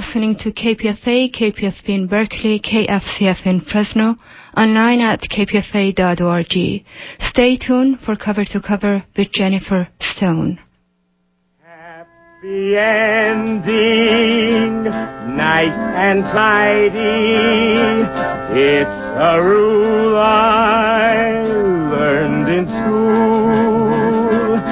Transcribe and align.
listening 0.00 0.34
to 0.34 0.50
KPFA, 0.50 1.30
KPFB 1.30 1.88
in 1.88 2.06
Berkeley, 2.06 2.58
KFCF 2.58 3.44
in 3.44 3.60
Fresno, 3.60 4.14
online 4.56 5.02
at 5.02 5.20
kpfa.org. 5.20 6.84
Stay 7.28 7.58
tuned 7.58 7.98
for 8.00 8.16
Cover 8.16 8.46
to 8.46 8.62
Cover 8.66 9.04
with 9.14 9.30
Jennifer 9.32 9.88
Stone. 10.00 10.58
Happy 11.62 12.76
ending, 12.78 14.84
nice 15.36 15.76
and 15.94 16.22
tidy. 16.32 18.00
It's 18.58 19.00
a 19.38 19.42
rule 19.44 20.16
I 20.16 21.42
learned 21.44 22.48
in 22.48 22.66
school. 22.66 24.62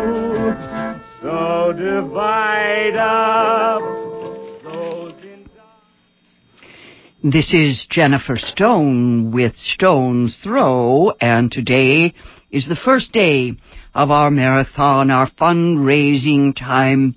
So 1.20 1.72
divide 1.72 2.96
up. 2.96 3.82
This 7.24 7.54
is 7.54 7.86
Jennifer 7.88 8.34
Stone 8.34 9.30
with 9.30 9.54
Stone's 9.54 10.40
Throw, 10.42 11.12
and 11.20 11.52
today 11.52 12.14
is 12.50 12.68
the 12.68 12.74
first 12.74 13.12
day 13.12 13.52
of 13.94 14.10
our 14.10 14.28
marathon, 14.30 15.08
our 15.10 15.30
fundraising 15.30 16.52
time. 16.54 17.14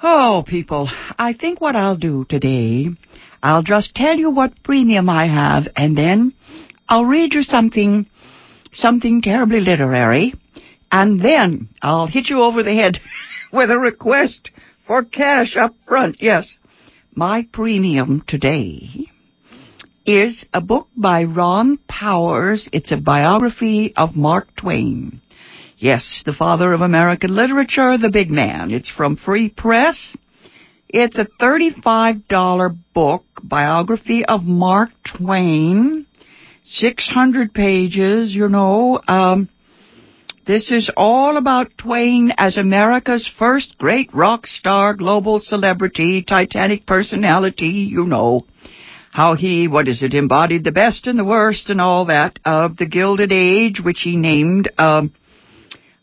Oh, 0.00 0.44
people, 0.46 0.88
I 1.18 1.32
think 1.32 1.60
what 1.60 1.74
I'll 1.74 1.96
do 1.96 2.24
today 2.28 2.86
I'll 3.44 3.62
just 3.62 3.94
tell 3.94 4.16
you 4.16 4.30
what 4.30 4.62
premium 4.62 5.10
I 5.10 5.26
have, 5.26 5.64
and 5.76 5.94
then 5.98 6.32
I'll 6.88 7.04
read 7.04 7.34
you 7.34 7.42
something, 7.42 8.06
something 8.72 9.20
terribly 9.20 9.60
literary, 9.60 10.32
and 10.90 11.20
then 11.20 11.68
I'll 11.82 12.06
hit 12.06 12.30
you 12.30 12.38
over 12.42 12.62
the 12.62 12.72
head 12.72 13.00
with 13.52 13.70
a 13.70 13.78
request 13.78 14.50
for 14.86 15.04
cash 15.04 15.58
up 15.58 15.74
front. 15.86 16.22
Yes. 16.22 16.54
My 17.14 17.46
premium 17.52 18.24
today 18.26 19.08
is 20.06 20.46
a 20.54 20.62
book 20.62 20.88
by 20.96 21.24
Ron 21.24 21.76
Powers. 21.86 22.66
It's 22.72 22.92
a 22.92 22.96
biography 22.96 23.92
of 23.94 24.16
Mark 24.16 24.48
Twain. 24.56 25.20
Yes, 25.76 26.22
the 26.24 26.32
father 26.32 26.72
of 26.72 26.80
American 26.80 27.34
literature, 27.36 27.98
the 27.98 28.10
big 28.10 28.30
man. 28.30 28.70
It's 28.70 28.88
from 28.90 29.16
Free 29.16 29.50
Press. 29.50 30.16
It's 30.96 31.18
a 31.18 31.24
$35 31.42 32.76
book, 32.94 33.24
biography 33.42 34.24
of 34.24 34.44
Mark 34.44 34.90
Twain, 35.04 36.06
600 36.62 37.52
pages, 37.52 38.32
you 38.32 38.48
know. 38.48 39.00
Um, 39.08 39.48
this 40.46 40.70
is 40.70 40.92
all 40.96 41.36
about 41.36 41.76
Twain 41.76 42.30
as 42.38 42.56
America's 42.56 43.28
first 43.40 43.74
great 43.76 44.14
rock 44.14 44.46
star, 44.46 44.94
global 44.94 45.40
celebrity, 45.40 46.22
titanic 46.22 46.86
personality, 46.86 47.88
you 47.92 48.04
know. 48.04 48.42
How 49.10 49.34
he, 49.34 49.66
what 49.66 49.88
is 49.88 50.00
it, 50.00 50.14
embodied 50.14 50.62
the 50.62 50.70
best 50.70 51.08
and 51.08 51.18
the 51.18 51.24
worst 51.24 51.70
and 51.70 51.80
all 51.80 52.04
that 52.04 52.38
of 52.44 52.76
the 52.76 52.86
Gilded 52.86 53.32
Age, 53.32 53.80
which 53.82 54.02
he 54.02 54.14
named, 54.16 54.70
um, 54.78 55.12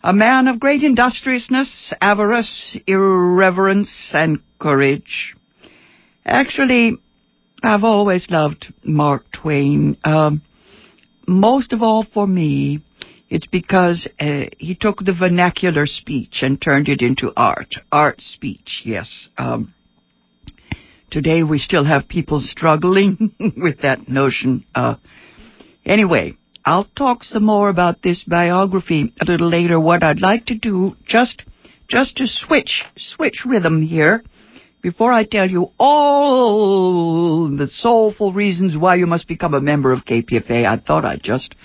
a 0.04 0.14
man 0.14 0.48
of 0.48 0.60
great 0.60 0.84
industriousness, 0.84 1.94
avarice, 2.02 2.78
irreverence, 2.88 4.12
and 4.14 4.40
courage. 4.60 5.36
Actually, 6.26 6.98
I've 7.64 7.84
always 7.84 8.28
loved 8.30 8.74
Mark 8.84 9.24
Twain. 9.32 9.98
Uh, 10.04 10.32
most 11.28 11.74
of 11.74 11.82
all 11.84 12.04
for 12.14 12.26
me, 12.26 12.82
it's 13.30 13.46
because 13.48 14.08
uh, 14.20 14.46
he 14.58 14.76
took 14.76 15.00
the 15.00 15.16
vernacular 15.18 15.86
speech 15.86 16.40
and 16.42 16.60
turned 16.62 16.90
it 16.90 17.02
into 17.02 17.32
art. 17.36 17.76
Art 17.92 18.22
speech, 18.22 18.82
yes. 18.84 19.30
Um, 19.38 19.74
today 21.12 21.44
we 21.44 21.58
still 21.60 21.86
have 21.86 22.08
people 22.08 22.40
struggling 22.42 23.34
with 23.58 23.82
that 23.82 24.10
notion. 24.10 24.66
Uh, 24.76 24.96
anyway, 25.86 26.34
I'll 26.64 26.84
talk 26.86 27.24
some 27.24 27.44
more 27.46 27.70
about 27.70 28.02
this 28.04 28.24
biography 28.24 29.14
a 29.20 29.26
little 29.26 29.50
later. 29.50 29.80
What 29.80 30.04
I'd 30.04 30.22
like 30.22 30.46
to 30.48 30.56
do, 30.56 30.96
just, 31.06 31.44
just 31.90 32.18
to 32.18 32.26
switch, 32.28 32.84
switch 32.98 33.44
rhythm 33.48 33.82
here, 33.82 34.24
before 34.84 35.12
I 35.12 35.26
tell 35.26 35.50
you 35.50 35.72
all 35.80 37.56
the 37.56 37.66
soulful 37.68 38.32
reasons 38.34 38.78
why 38.78 38.96
you 38.96 39.08
must 39.08 39.28
become 39.28 39.54
a 39.56 39.62
member 39.62 39.92
of 39.92 40.06
KPFA, 40.06 40.66
I 40.66 40.78
thought 40.78 41.06
I'd 41.06 41.24
just 41.24 41.56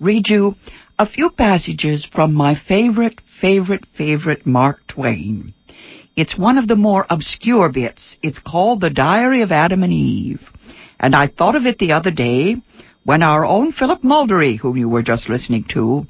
read 0.00 0.24
you 0.28 0.54
a 0.98 1.08
few 1.08 1.30
passages 1.30 2.06
from 2.12 2.34
my 2.34 2.54
favorite, 2.68 3.20
favorite, 3.40 3.84
favorite 3.96 4.46
Mark 4.46 4.80
Twain. 4.86 5.54
It's 6.14 6.36
one 6.38 6.58
of 6.58 6.68
the 6.68 6.76
more 6.76 7.06
obscure 7.08 7.70
bits. 7.72 8.16
It's 8.22 8.38
called 8.38 8.82
The 8.82 8.90
Diary 8.90 9.42
of 9.42 9.50
Adam 9.50 9.82
and 9.82 9.92
Eve. 9.92 10.42
And 11.00 11.14
I 11.16 11.26
thought 11.28 11.56
of 11.56 11.64
it 11.64 11.78
the 11.78 11.92
other 11.92 12.10
day 12.10 12.56
when 13.04 13.22
our 13.22 13.44
own 13.44 13.72
Philip 13.72 14.02
Maldari, 14.02 14.58
whom 14.58 14.76
you 14.76 14.88
were 14.88 15.02
just 15.02 15.28
listening 15.28 15.64
to, 15.70 16.04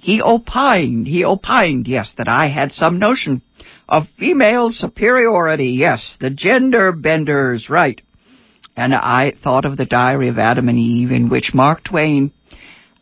he 0.00 0.22
opined, 0.22 1.06
he 1.06 1.24
opined, 1.24 1.88
yes, 1.88 2.14
that 2.18 2.28
I 2.28 2.48
had 2.48 2.70
some 2.70 2.98
notion 2.98 3.42
of 3.88 4.04
female 4.18 4.70
superiority, 4.70 5.70
yes, 5.70 6.16
the 6.20 6.30
gender 6.30 6.92
benders, 6.92 7.68
right. 7.68 8.00
And 8.76 8.94
I 8.94 9.32
thought 9.42 9.64
of 9.64 9.76
the 9.76 9.86
diary 9.86 10.28
of 10.28 10.38
Adam 10.38 10.68
and 10.68 10.78
Eve 10.78 11.10
in 11.10 11.28
which 11.28 11.50
Mark 11.52 11.82
Twain 11.82 12.32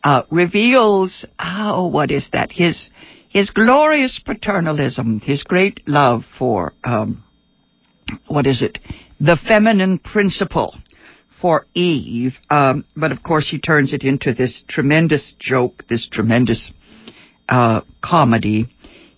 uh, 0.02 0.22
reveals, 0.30 1.26
oh, 1.38 1.88
what 1.88 2.10
is 2.10 2.30
that? 2.32 2.50
His, 2.50 2.88
his 3.28 3.50
glorious 3.50 4.18
paternalism, 4.24 5.20
his 5.20 5.42
great 5.42 5.86
love 5.86 6.22
for, 6.38 6.72
um, 6.82 7.22
what 8.28 8.46
is 8.46 8.62
it? 8.62 8.78
The 9.20 9.36
feminine 9.46 9.98
principle 9.98 10.72
for 11.40 11.66
Eve, 11.74 12.32
um, 12.48 12.84
but 12.96 13.12
of 13.12 13.22
course 13.22 13.48
he 13.50 13.58
turns 13.58 13.92
it 13.92 14.02
into 14.02 14.32
this 14.32 14.64
tremendous 14.68 15.34
joke, 15.38 15.84
this 15.88 16.08
tremendous 16.10 16.72
uh, 17.48 17.82
comedy. 18.02 18.66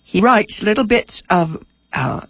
He 0.03 0.21
writes 0.21 0.61
little 0.63 0.85
bits 0.85 1.23
of 1.29 1.49
uh, 1.93 2.25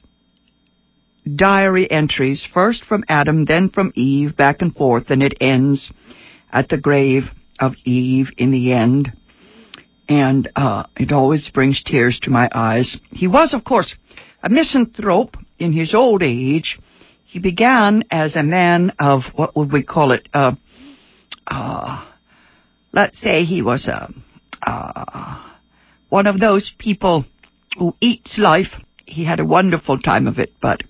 diary 1.36 1.90
entries, 1.90 2.48
first 2.54 2.84
from 2.86 3.04
Adam, 3.10 3.46
then 3.46 3.70
from 3.70 3.92
Eve, 3.96 4.38
back 4.38 4.58
and 4.62 4.76
forth, 4.76 5.10
and 5.10 5.24
it 5.24 5.34
ends 5.42 5.92
at 6.52 6.70
the 6.70 6.80
grave 6.80 7.24
of 7.60 7.74
Eve 7.84 8.28
in 8.38 8.52
the 8.52 8.74
end. 8.74 9.12
And 10.08 10.50
uh, 10.56 10.84
it 10.98 11.12
always 11.12 11.50
brings 11.54 11.84
tears 11.84 12.20
to 12.24 12.32
my 12.32 12.50
eyes. 12.54 12.98
He 13.12 13.28
was, 13.28 13.54
of 13.54 13.64
course, 13.64 13.96
a 14.44 14.50
misanthrope 14.50 15.36
in 15.60 15.72
his 15.74 15.94
old 15.94 16.24
age, 16.24 16.80
he 17.32 17.38
began 17.38 18.06
as 18.10 18.36
a 18.36 18.42
man 18.42 18.92
of, 19.00 19.22
what 19.36 19.56
would 19.56 19.72
we 19.72 19.84
call 19.84 20.14
it? 20.14 20.28
Uh, 20.34 20.54
uh, 21.46 22.04
let's 22.92 23.22
say 23.22 23.44
he 23.44 23.62
was 23.62 23.86
a, 23.88 24.10
uh, 24.66 25.04
uh, 25.14 25.38
one 26.10 26.26
of 26.26 26.40
those 26.40 26.74
people 26.80 27.26
who 27.78 27.94
eats 28.02 28.40
life. 28.40 28.74
He 29.06 29.24
had 29.26 29.40
a 29.40 29.46
wonderful 29.46 30.00
time 30.00 30.26
of 30.26 30.40
it, 30.40 30.54
but 30.60 30.82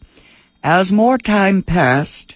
as 0.64 0.94
more 0.94 1.18
time 1.18 1.62
passed, 1.62 2.36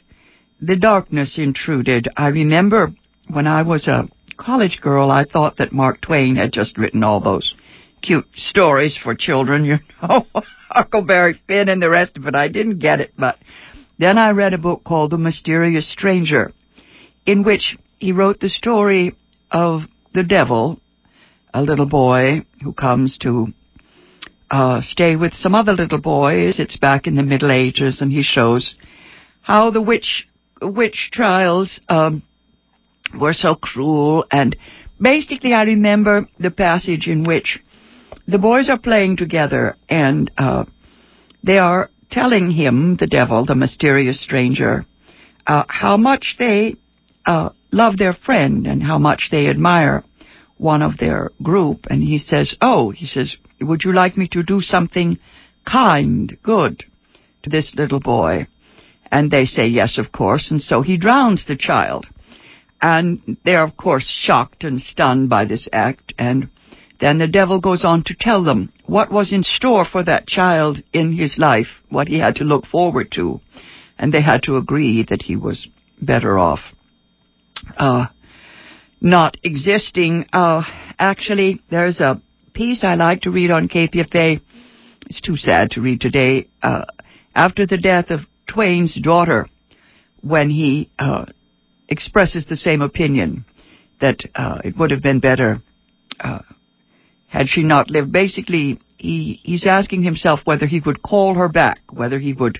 the 0.61 0.75
darkness 0.75 1.37
intruded. 1.37 2.09
I 2.17 2.27
remember 2.27 2.91
when 3.29 3.47
I 3.47 3.61
was 3.61 3.87
a 3.87 4.09
college 4.35 4.81
girl, 4.81 5.11
I 5.11 5.23
thought 5.23 5.59
that 5.59 5.71
Mark 5.71 6.01
Twain 6.01 6.35
had 6.35 6.51
just 6.51 6.77
written 6.77 7.05
all 7.05 7.21
those 7.21 7.53
cute 8.01 8.27
stories 8.35 8.97
for 9.01 9.15
children, 9.15 9.63
you 9.63 9.75
know, 10.05 10.27
Huckleberry 10.67 11.35
Finn 11.47 11.69
and 11.69 11.81
the 11.81 11.89
rest 11.89 12.17
of 12.17 12.27
it. 12.27 12.35
I 12.35 12.49
didn't 12.49 12.79
get 12.79 12.99
it, 12.99 13.13
but 13.17 13.37
then 14.03 14.17
I 14.17 14.31
read 14.31 14.53
a 14.53 14.57
book 14.57 14.83
called 14.83 15.11
The 15.11 15.17
Mysterious 15.17 15.89
Stranger, 15.89 16.51
in 17.25 17.41
which 17.43 17.77
he 17.99 18.11
wrote 18.11 18.41
the 18.41 18.49
story 18.49 19.15
of 19.49 19.83
the 20.13 20.23
devil, 20.25 20.81
a 21.53 21.61
little 21.61 21.85
boy 21.87 22.41
who 22.61 22.73
comes 22.73 23.17
to 23.19 23.47
uh, 24.51 24.81
stay 24.81 25.15
with 25.15 25.33
some 25.33 25.55
other 25.55 25.71
little 25.71 26.01
boys. 26.01 26.59
It's 26.59 26.75
back 26.75 27.07
in 27.07 27.15
the 27.15 27.23
Middle 27.23 27.49
Ages, 27.49 28.01
and 28.01 28.11
he 28.11 28.23
shows 28.23 28.75
how 29.41 29.71
the 29.71 29.81
witch 29.81 30.27
witch 30.61 31.07
trials 31.13 31.79
um, 31.87 32.23
were 33.17 33.31
so 33.33 33.55
cruel. 33.55 34.25
And 34.29 34.53
basically, 35.01 35.53
I 35.53 35.63
remember 35.63 36.27
the 36.37 36.51
passage 36.51 37.07
in 37.07 37.23
which 37.23 37.57
the 38.27 38.37
boys 38.37 38.69
are 38.69 38.77
playing 38.77 39.15
together, 39.15 39.77
and 39.87 40.29
uh, 40.37 40.65
they 41.41 41.57
are 41.57 41.89
telling 42.13 42.51
him, 42.51 42.95
the 42.97 43.07
devil, 43.07 43.43
the 43.43 43.55
mysterious 43.55 44.21
stranger, 44.21 44.85
uh, 45.47 45.63
how 45.67 45.97
much 45.97 46.35
they 46.37 46.75
uh, 47.25 47.49
love 47.71 47.97
their 47.97 48.13
friend 48.13 48.67
and 48.67 48.83
how 48.83 48.99
much 48.99 49.29
they 49.31 49.47
admire 49.47 50.03
one 50.57 50.83
of 50.83 50.97
their 50.99 51.31
group. 51.41 51.87
And 51.89 52.03
he 52.03 52.19
says, 52.19 52.55
Oh, 52.61 52.91
he 52.91 53.07
says, 53.07 53.35
would 53.59 53.79
you 53.83 53.91
like 53.93 54.15
me 54.15 54.27
to 54.29 54.43
do 54.43 54.61
something 54.61 55.17
kind, 55.67 56.37
good 56.43 56.81
to 57.43 57.49
this 57.49 57.73
little 57.75 57.99
boy? 57.99 58.45
And 59.11 59.31
they 59.31 59.45
say, 59.45 59.65
Yes, 59.65 59.97
of 59.97 60.11
course. 60.11 60.51
And 60.51 60.61
so 60.61 60.81
he 60.83 60.97
drowns 60.97 61.45
the 61.47 61.57
child. 61.57 62.05
And 62.79 63.37
they're, 63.43 63.63
of 63.63 63.75
course, 63.75 64.05
shocked 64.05 64.63
and 64.63 64.79
stunned 64.79 65.29
by 65.29 65.45
this 65.45 65.67
act. 65.71 66.13
And 66.19 66.49
then 66.99 67.17
the 67.17 67.27
devil 67.27 67.59
goes 67.59 67.83
on 67.85 68.03
to 68.05 68.15
tell 68.19 68.43
them 68.43 68.71
what 68.85 69.11
was 69.11 69.33
in 69.33 69.43
store 69.43 69.85
for 69.85 70.03
that 70.03 70.27
child 70.27 70.77
in 70.93 71.11
his 71.13 71.37
life, 71.37 71.67
what 71.89 72.07
he 72.07 72.19
had 72.19 72.35
to 72.37 72.43
look 72.43 72.65
forward 72.65 73.11
to, 73.15 73.39
and 73.97 74.13
they 74.13 74.21
had 74.21 74.43
to 74.43 74.57
agree 74.57 75.03
that 75.09 75.21
he 75.23 75.35
was 75.35 75.67
better 76.01 76.37
off 76.37 76.59
uh, 77.77 78.07
not 78.99 79.37
existing. 79.43 80.25
Uh, 80.33 80.63
actually, 80.99 81.61
there's 81.69 81.99
a 81.99 82.21
piece 82.53 82.83
I 82.83 82.95
like 82.95 83.21
to 83.21 83.31
read 83.31 83.51
on 83.51 83.67
KPFA. 83.69 84.39
It's 85.07 85.21
too 85.21 85.37
sad 85.37 85.71
to 85.71 85.81
read 85.81 86.01
today. 86.01 86.47
Uh, 86.61 86.85
after 87.35 87.65
the 87.65 87.77
death 87.77 88.09
of 88.09 88.21
Twain's 88.47 88.95
daughter, 89.01 89.47
when 90.21 90.49
he 90.49 90.89
uh, 90.99 91.25
expresses 91.87 92.45
the 92.45 92.55
same 92.57 92.81
opinion 92.81 93.45
that 94.01 94.19
uh, 94.35 94.59
it 94.63 94.77
would 94.77 94.91
have 94.91 95.01
been 95.03 95.19
better 95.19 95.61
uh, 96.19 96.39
had 97.33 97.49
she 97.49 97.63
not 97.63 97.89
lived. 97.89 98.11
Basically, 98.11 98.79
he, 98.97 99.39
he's 99.43 99.65
asking 99.65 100.03
himself 100.03 100.41
whether 100.45 100.67
he 100.67 100.79
would 100.85 101.01
call 101.01 101.33
her 101.33 101.49
back, 101.49 101.79
whether 101.91 102.19
he 102.19 102.31
would 102.31 102.59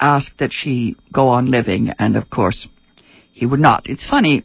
ask 0.00 0.34
that 0.38 0.52
she 0.54 0.96
go 1.12 1.28
on 1.28 1.50
living, 1.50 1.90
and 1.98 2.16
of 2.16 2.28
course, 2.30 2.66
he 3.32 3.44
would 3.44 3.60
not. 3.60 3.82
It's 3.84 4.06
funny 4.08 4.42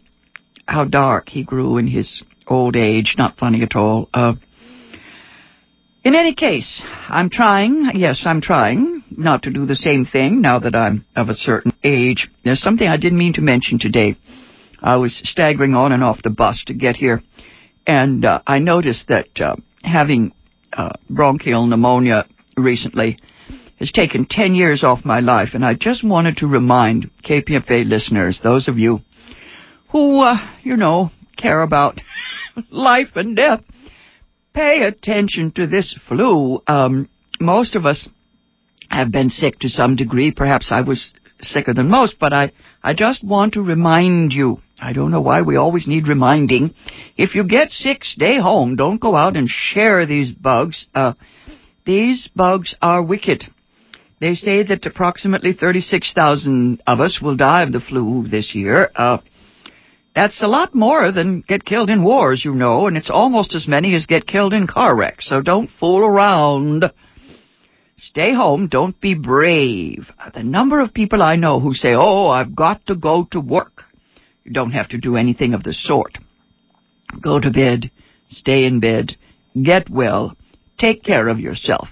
how 0.68 0.84
dark 0.84 1.30
he 1.30 1.44
grew 1.44 1.78
in 1.78 1.88
his 1.88 2.22
old 2.46 2.76
age, 2.76 3.16
not 3.18 3.38
funny 3.38 3.64
at 3.64 3.76
all. 3.78 4.10
Uh, 4.14 4.34
in 6.04 6.16
any 6.16 6.36
case, 6.36 6.84
I'm 7.08 7.30
trying, 7.30 7.92
yes, 7.94 8.24
I'm 8.26 8.42
trying 8.42 9.06
not 9.10 9.44
to 9.44 9.52
do 9.52 9.66
the 9.66 9.76
same 9.76 10.06
thing 10.06 10.42
now 10.42 10.60
that 10.60 10.76
I'm 10.76 11.06
of 11.16 11.30
a 11.30 11.34
certain 11.34 11.72
age. 11.82 12.30
There's 12.44 12.62
something 12.62 12.88
I 12.88 12.98
didn't 12.98 13.20
mean 13.20 13.34
to 13.34 13.42
mention 13.42 13.80
today. 13.80 14.16
I 14.82 14.98
was 14.98 15.18
staggering 15.24 15.76
on 15.76 15.94
and 15.94 16.04
off 16.04 16.24
the 16.24 16.30
bus 16.30 16.62
to 16.68 16.74
get 16.74 16.96
here 16.98 17.22
and 17.88 18.26
uh, 18.26 18.42
I 18.46 18.60
noticed 18.60 19.08
that 19.08 19.28
uh, 19.40 19.56
having 19.84 20.34
uh, 20.74 20.92
bronchial 21.10 21.66
pneumonia 21.68 22.26
recently 22.58 23.18
has 23.80 23.92
taken 23.92 24.26
10 24.30 24.54
years 24.56 24.84
off 24.84 25.04
my 25.06 25.20
life. 25.20 25.50
And 25.54 25.66
I 25.66 25.74
just 25.74 26.04
wanted 26.04 26.38
to 26.38 26.48
remind 26.48 27.10
KPFA 27.28 27.88
listeners, 27.88 28.40
those 28.44 28.68
of 28.68 28.78
you 28.78 29.00
who, 29.90 30.22
uh, 30.22 30.38
you 30.62 30.78
know, 30.78 31.10
care 31.38 31.62
about 31.62 32.00
life 32.70 33.10
and 33.16 33.36
death, 33.36 33.62
pay 34.54 34.84
attention 34.84 35.52
to 35.54 35.66
this 35.66 35.98
flu. 36.08 36.62
Um, 36.68 37.10
most 37.40 37.76
of 37.76 37.86
us 37.86 38.08
have 38.90 39.12
been 39.12 39.30
sick 39.30 39.58
to 39.60 39.70
some 39.70 39.96
degree. 39.96 40.32
Perhaps 40.32 40.72
I 40.72 40.82
was 40.82 41.12
sicker 41.42 41.74
than 41.74 41.90
most, 41.90 42.18
but 42.20 42.34
I, 42.34 42.52
I 42.84 42.94
just 42.94 43.24
want 43.24 43.54
to 43.54 43.64
remind 43.64 44.32
you 44.32 44.60
I 44.82 44.94
don't 44.94 45.12
know 45.12 45.22
why 45.22 45.44
we 45.44 45.58
always 45.58 45.86
need 45.88 46.08
reminding. 46.08 46.74
If 47.16 47.36
you 47.36 47.44
get 47.44 47.70
sick, 47.70 48.04
stay 48.04 48.40
home. 48.40 48.76
Don't 48.76 49.00
go 49.00 49.16
out 49.16 49.38
and 49.38 49.48
share 49.48 50.08
these 50.08 50.32
bugs. 50.32 50.88
Uh, 50.96 51.14
these 51.86 52.28
bugs 52.36 52.76
are 52.82 53.04
wicked. 53.04 53.44
They 54.20 54.34
say 54.34 54.64
that 54.64 54.86
approximately 54.86 55.54
36,000 55.54 56.82
of 56.88 57.00
us 57.00 57.20
will 57.22 57.36
die 57.38 57.62
of 57.62 57.72
the 57.74 57.80
flu 57.80 58.26
this 58.28 58.56
year. 58.56 58.90
Uh, 58.96 59.20
that's 60.16 60.42
a 60.42 60.48
lot 60.48 60.74
more 60.74 61.12
than 61.12 61.42
get 61.48 61.64
killed 61.64 61.90
in 61.92 62.04
wars, 62.04 62.44
you 62.44 62.54
know, 62.56 62.88
and 62.88 62.98
it's 62.98 63.10
almost 63.12 63.54
as 63.54 63.68
many 63.68 63.94
as 63.96 64.08
get 64.08 64.26
killed 64.28 64.54
in 64.54 64.66
car 64.66 64.96
wrecks. 64.96 65.30
So 65.30 65.42
don't 65.42 65.68
fool 65.80 66.04
around. 66.04 66.92
Stay 67.98 68.34
home. 68.34 68.68
Don't 68.68 69.00
be 69.00 69.14
brave. 69.14 70.10
The 70.34 70.44
number 70.44 70.80
of 70.82 70.92
people 70.94 71.22
I 71.22 71.36
know 71.36 71.60
who 71.60 71.74
say, 71.76 71.92
oh, 71.94 72.28
I've 72.28 72.56
got 72.56 72.86
to 72.88 72.96
go 72.96 73.28
to 73.32 73.40
work 73.40 73.84
don't 74.52 74.72
have 74.72 74.90
to 74.90 74.98
do 74.98 75.16
anything 75.16 75.54
of 75.54 75.64
the 75.64 75.74
sort. 75.74 76.18
Go 77.22 77.40
to 77.40 77.50
bed, 77.52 77.92
stay 78.30 78.66
in 78.66 78.80
bed, 78.80 79.16
get 79.62 79.90
well, 79.90 80.36
take 80.78 81.04
care 81.04 81.28
of 81.28 81.40
yourself. 81.40 81.88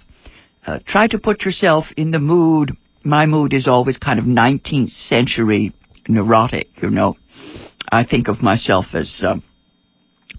Uh, 0.65 0.79
try 0.85 1.07
to 1.07 1.17
put 1.17 1.43
yourself 1.43 1.85
in 1.97 2.11
the 2.11 2.19
mood. 2.19 2.73
My 3.03 3.25
mood 3.25 3.53
is 3.53 3.67
always 3.67 3.97
kind 3.97 4.19
of 4.19 4.25
19th 4.25 4.89
century 4.91 5.73
neurotic, 6.07 6.67
you 6.81 6.89
know. 6.89 7.15
I 7.91 8.03
think 8.03 8.27
of 8.27 8.43
myself 8.43 8.87
as, 8.93 9.23
uh, 9.25 9.37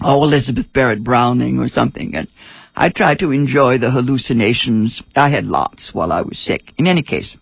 oh, 0.00 0.22
Elizabeth 0.24 0.72
Barrett 0.72 1.02
Browning 1.02 1.58
or 1.58 1.68
something. 1.68 2.14
And 2.14 2.28
I 2.76 2.90
try 2.90 3.16
to 3.16 3.32
enjoy 3.32 3.78
the 3.78 3.90
hallucinations. 3.90 5.02
I 5.16 5.30
had 5.30 5.46
lots 5.46 5.90
while 5.92 6.12
I 6.12 6.20
was 6.20 6.38
sick. 6.38 6.72
In 6.78 6.86
any 6.86 7.02
case, 7.02 7.36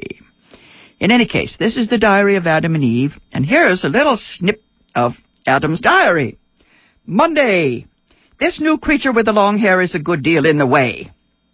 In 1.01 1.11
any 1.11 1.27
case, 1.27 1.57
this 1.59 1.77
is 1.77 1.89
the 1.89 1.99
Diary 1.99 2.37
of 2.37 2.47
Adam 2.47 2.75
and 2.77 2.85
Eve, 2.85 3.13
and 3.33 3.45
here 3.45 3.69
is 3.69 3.83
a 3.85 3.89
little 3.89 4.17
snip 4.17 4.63
of 4.95 5.13
Adam's 5.47 5.81
diary. 5.81 6.39
Monday. 7.07 7.87
This 8.39 8.59
new 8.61 8.79
creature 8.79 9.13
with 9.13 9.27
the 9.27 9.33
long 9.33 9.59
hair 9.59 9.83
is 9.83 9.95
a 9.95 9.99
good 9.99 10.23
deal 10.23 10.47
in 10.47 10.57
the 10.59 10.67
way. 10.67 11.11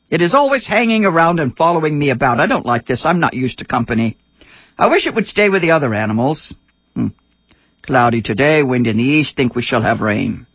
It 0.08 0.22
is 0.22 0.34
always 0.34 0.66
hanging 0.66 1.04
around 1.04 1.40
and 1.40 1.56
following 1.56 1.98
me 1.98 2.10
about. 2.10 2.38
I 2.38 2.46
don't 2.46 2.66
like 2.66 2.86
this. 2.86 3.02
I'm 3.04 3.18
not 3.18 3.34
used 3.34 3.58
to 3.58 3.64
company. 3.64 4.16
I 4.78 4.88
wish 4.88 5.06
it 5.06 5.14
would 5.14 5.26
stay 5.26 5.48
with 5.48 5.62
the 5.62 5.72
other 5.72 5.92
animals. 5.94 6.54
Hmm. 6.94 7.08
Cloudy 7.82 8.22
today, 8.22 8.62
wind 8.62 8.86
in 8.86 8.98
the 8.98 9.02
east, 9.02 9.34
think 9.36 9.56
we 9.56 9.62
shall 9.62 9.82
have 9.82 10.00
rain. 10.00 10.46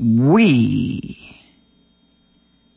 We. 0.00 1.36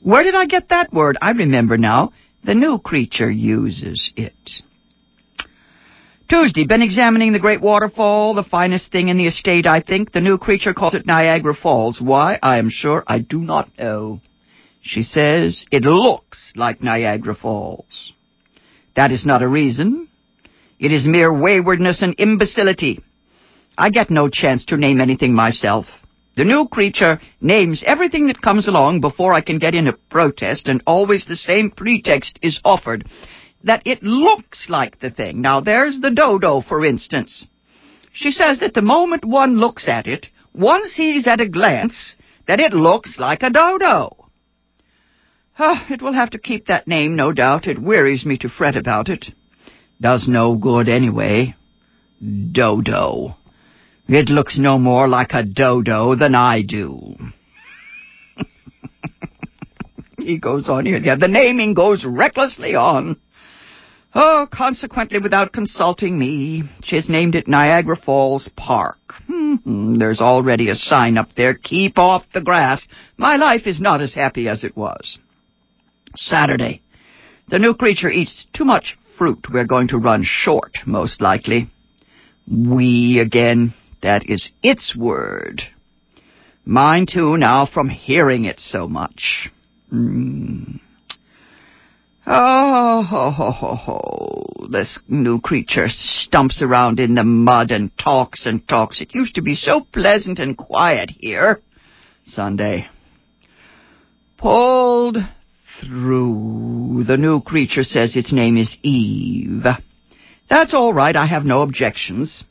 Where 0.03 0.21
did 0.23 0.35
I 0.35 0.45
get 0.45 0.69
that 0.69 0.93
word? 0.93 1.17
I 1.19 1.31
remember 1.31 1.77
now. 1.79 2.11
The 2.43 2.53
new 2.55 2.77
creature 2.77 3.29
uses 3.29 4.11
it. 4.15 4.33
Tuesday, 6.31 6.65
been 6.65 6.81
examining 6.81 7.33
the 7.33 7.39
great 7.39 7.59
waterfall, 7.59 8.33
the 8.33 8.45
finest 8.45 8.89
thing 8.89 9.09
in 9.09 9.17
the 9.17 9.27
estate, 9.27 9.67
I 9.67 9.81
think. 9.81 10.13
The 10.13 10.21
new 10.21 10.37
creature 10.37 10.73
calls 10.73 10.93
it 10.95 11.05
Niagara 11.05 11.53
Falls. 11.53 11.99
Why, 11.99 12.39
I 12.41 12.57
am 12.57 12.69
sure 12.69 13.03
I 13.05 13.19
do 13.19 13.41
not 13.41 13.69
know. 13.77 14.21
She 14.81 15.03
says, 15.03 15.65
it 15.71 15.83
looks 15.83 16.53
like 16.55 16.81
Niagara 16.81 17.35
Falls. 17.35 18.13
That 18.95 19.11
is 19.11 19.25
not 19.25 19.43
a 19.43 19.47
reason. 19.47 20.07
It 20.79 20.93
is 20.93 21.05
mere 21.05 21.33
waywardness 21.37 22.01
and 22.01 22.15
imbecility. 22.17 23.01
I 23.77 23.89
get 23.89 24.09
no 24.09 24.29
chance 24.29 24.63
to 24.67 24.77
name 24.77 25.01
anything 25.01 25.33
myself. 25.33 25.85
The 26.37 26.45
new 26.45 26.69
creature 26.69 27.19
names 27.41 27.83
everything 27.85 28.27
that 28.27 28.41
comes 28.41 28.69
along 28.69 29.01
before 29.01 29.33
I 29.33 29.41
can 29.41 29.59
get 29.59 29.75
in 29.75 29.89
a 29.89 29.93
protest, 30.09 30.69
and 30.69 30.81
always 30.87 31.25
the 31.25 31.35
same 31.35 31.71
pretext 31.71 32.39
is 32.41 32.57
offered 32.63 33.03
that 33.63 33.81
it 33.85 34.01
looks 34.03 34.67
like 34.69 34.99
the 34.99 35.11
thing. 35.11 35.41
Now, 35.41 35.61
there's 35.61 35.99
the 36.01 36.11
dodo, 36.11 36.61
for 36.61 36.85
instance. 36.85 37.45
She 38.13 38.31
says 38.31 38.59
that 38.59 38.73
the 38.73 38.81
moment 38.81 39.23
one 39.23 39.57
looks 39.59 39.87
at 39.87 40.07
it, 40.07 40.27
one 40.51 40.85
sees 40.87 41.27
at 41.27 41.41
a 41.41 41.47
glance 41.47 42.15
that 42.47 42.59
it 42.59 42.73
looks 42.73 43.19
like 43.19 43.43
a 43.43 43.49
dodo. 43.49 44.17
Oh, 45.59 45.85
it 45.89 46.01
will 46.01 46.13
have 46.13 46.31
to 46.31 46.39
keep 46.39 46.67
that 46.67 46.87
name, 46.87 47.15
no 47.15 47.31
doubt. 47.31 47.67
It 47.67 47.79
wearies 47.81 48.25
me 48.25 48.37
to 48.39 48.49
fret 48.49 48.75
about 48.75 49.09
it. 49.09 49.25
Does 50.01 50.25
no 50.27 50.55
good 50.55 50.89
anyway. 50.89 51.55
Dodo. 52.21 53.35
It 54.07 54.29
looks 54.29 54.57
no 54.57 54.79
more 54.79 55.07
like 55.07 55.29
a 55.33 55.43
dodo 55.43 56.15
than 56.15 56.33
I 56.35 56.63
do. 56.63 57.15
he 60.17 60.39
goes 60.39 60.67
on 60.67 60.85
here. 60.85 60.97
Yeah, 60.97 61.15
the 61.17 61.27
naming 61.27 61.73
goes 61.75 62.03
recklessly 62.05 62.75
on. 62.75 63.17
Oh, 64.13 64.45
consequently, 64.51 65.19
without 65.19 65.53
consulting 65.53 66.19
me, 66.19 66.63
she 66.83 66.97
has 66.97 67.07
named 67.09 67.33
it 67.33 67.47
Niagara 67.47 67.95
Falls 67.95 68.49
Park. 68.57 68.99
Mm-hmm. 69.29 69.95
There's 69.95 70.19
already 70.19 70.69
a 70.69 70.75
sign 70.75 71.17
up 71.17 71.29
there, 71.37 71.53
keep 71.53 71.97
off 71.97 72.23
the 72.33 72.41
grass. 72.41 72.85
My 73.17 73.37
life 73.37 73.65
is 73.65 73.79
not 73.79 74.01
as 74.01 74.13
happy 74.13 74.49
as 74.49 74.65
it 74.65 74.75
was. 74.75 75.17
Saturday. 76.17 76.81
The 77.47 77.59
new 77.59 77.73
creature 77.73 78.11
eats 78.11 78.45
too 78.53 78.65
much 78.65 78.97
fruit. 79.17 79.47
We're 79.51 79.65
going 79.65 79.87
to 79.89 79.97
run 79.97 80.23
short, 80.25 80.77
most 80.85 81.21
likely. 81.21 81.69
We 82.51 83.19
again. 83.19 83.73
That 84.01 84.27
is 84.29 84.51
its 84.63 84.93
word. 84.97 85.61
Mine 86.65 87.05
too 87.11 87.37
now 87.37 87.65
from 87.65 87.87
hearing 87.87 88.43
it 88.45 88.59
so 88.59 88.87
much. 88.89 89.49
Mm. 89.93 90.79
Oh, 92.33 93.03
ho, 93.03 93.29
ho, 93.29 93.51
ho, 93.51 93.75
ho. 93.75 94.67
This 94.71 94.97
new 95.09 95.41
creature 95.41 95.87
stumps 95.89 96.61
around 96.61 97.01
in 97.01 97.13
the 97.13 97.25
mud 97.25 97.71
and 97.71 97.91
talks 97.97 98.45
and 98.45 98.65
talks. 98.65 99.01
It 99.01 99.13
used 99.13 99.35
to 99.35 99.41
be 99.41 99.53
so 99.53 99.81
pleasant 99.91 100.39
and 100.39 100.57
quiet 100.57 101.11
here. 101.19 101.59
Sunday. 102.25 102.87
Pulled 104.37 105.17
through. 105.81 107.03
The 107.05 107.17
new 107.17 107.41
creature 107.41 107.83
says 107.83 108.15
its 108.15 108.31
name 108.31 108.55
is 108.55 108.77
Eve. 108.81 109.65
That's 110.49 110.73
all 110.73 110.93
right. 110.93 111.17
I 111.17 111.25
have 111.25 111.43
no 111.43 111.63
objections. 111.63 112.45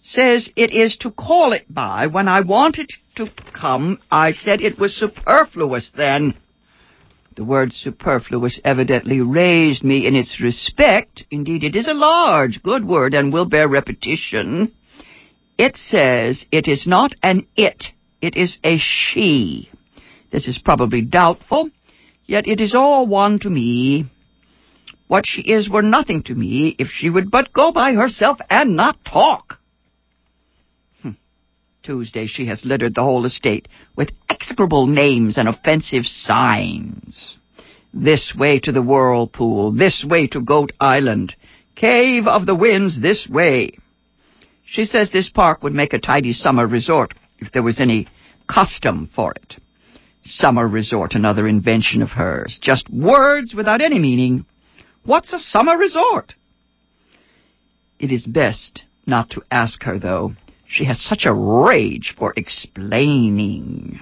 Says 0.00 0.48
it 0.54 0.70
is 0.70 0.96
to 0.98 1.10
call 1.10 1.52
it 1.54 1.64
by 1.68 2.06
when 2.06 2.28
I 2.28 2.42
wanted 2.42 2.88
to 3.16 3.26
come. 3.52 3.98
I 4.12 4.30
said 4.30 4.60
it 4.60 4.78
was 4.78 4.94
superfluous 4.94 5.90
then. 5.96 6.34
The 7.38 7.44
word 7.44 7.72
superfluous 7.72 8.60
evidently 8.64 9.20
raised 9.20 9.84
me 9.84 10.08
in 10.08 10.16
its 10.16 10.40
respect. 10.40 11.24
Indeed, 11.30 11.62
it 11.62 11.76
is 11.76 11.86
a 11.86 11.94
large, 11.94 12.64
good 12.64 12.84
word 12.84 13.14
and 13.14 13.32
will 13.32 13.44
bear 13.48 13.68
repetition. 13.68 14.72
It 15.56 15.76
says 15.76 16.44
it 16.50 16.66
is 16.66 16.84
not 16.84 17.14
an 17.22 17.46
it. 17.54 17.84
It 18.20 18.34
is 18.34 18.58
a 18.64 18.76
she. 18.78 19.70
This 20.32 20.48
is 20.48 20.58
probably 20.58 21.00
doubtful, 21.00 21.70
yet 22.26 22.48
it 22.48 22.60
is 22.60 22.74
all 22.74 23.06
one 23.06 23.38
to 23.38 23.50
me. 23.50 24.06
What 25.06 25.24
she 25.24 25.42
is 25.42 25.68
were 25.70 25.80
nothing 25.80 26.24
to 26.24 26.34
me 26.34 26.74
if 26.76 26.88
she 26.88 27.08
would 27.08 27.30
but 27.30 27.52
go 27.52 27.70
by 27.70 27.92
herself 27.92 28.40
and 28.50 28.74
not 28.74 29.04
talk. 29.04 29.60
Tuesday 31.88 32.26
she 32.26 32.44
has 32.44 32.66
littered 32.66 32.94
the 32.94 33.02
whole 33.02 33.24
estate 33.24 33.66
with 33.96 34.10
execrable 34.28 34.86
names 34.86 35.38
and 35.38 35.48
offensive 35.48 36.04
signs. 36.06 37.38
This 37.94 38.34
way 38.36 38.58
to 38.60 38.72
the 38.72 38.82
whirlpool, 38.82 39.72
this 39.72 40.04
way 40.06 40.26
to 40.26 40.42
Goat 40.42 40.72
Island, 40.78 41.34
Cave 41.76 42.26
of 42.26 42.44
the 42.44 42.54
Winds 42.54 43.00
this 43.00 43.26
way. 43.26 43.70
She 44.66 44.84
says 44.84 45.10
this 45.10 45.30
park 45.30 45.62
would 45.62 45.72
make 45.72 45.94
a 45.94 45.98
tidy 45.98 46.34
summer 46.34 46.66
resort 46.66 47.14
if 47.38 47.52
there 47.52 47.62
was 47.62 47.80
any 47.80 48.06
custom 48.52 49.08
for 49.16 49.32
it. 49.32 49.56
Summer 50.24 50.68
resort, 50.68 51.14
another 51.14 51.48
invention 51.48 52.02
of 52.02 52.10
hers. 52.10 52.58
Just 52.60 52.90
words 52.92 53.54
without 53.54 53.80
any 53.80 53.98
meaning. 53.98 54.44
What's 55.06 55.32
a 55.32 55.38
summer 55.38 55.78
resort? 55.78 56.34
It 57.98 58.12
is 58.12 58.26
best 58.26 58.82
not 59.06 59.30
to 59.30 59.42
ask 59.50 59.84
her, 59.84 59.98
though. 59.98 60.34
She 60.70 60.84
has 60.84 61.00
such 61.00 61.24
a 61.24 61.32
rage 61.32 62.14
for 62.18 62.34
explaining. 62.36 64.00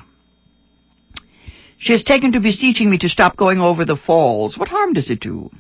She 1.79 1.93
has 1.93 2.03
taken 2.03 2.33
to 2.33 2.41
beseeching 2.41 2.91
me 2.91 2.99
to 2.99 3.09
stop 3.09 3.37
going 3.37 3.61
over 3.61 3.85
the 3.85 3.97
falls. 3.97 4.59
What 4.59 4.69
harm 4.71 4.93
does 4.93 5.09
it 5.09 5.21
do? 5.21 5.51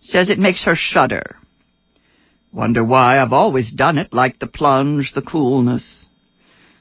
Says 0.00 0.30
it 0.30 0.38
makes 0.38 0.62
her 0.64 0.76
shudder. 0.76 1.36
Wonder 2.52 2.84
why 2.84 3.20
I've 3.20 3.32
always 3.32 3.72
done 3.72 3.98
it, 3.98 4.12
like 4.12 4.38
the 4.38 4.46
plunge, 4.46 5.12
the 5.14 5.20
coolness. 5.22 6.06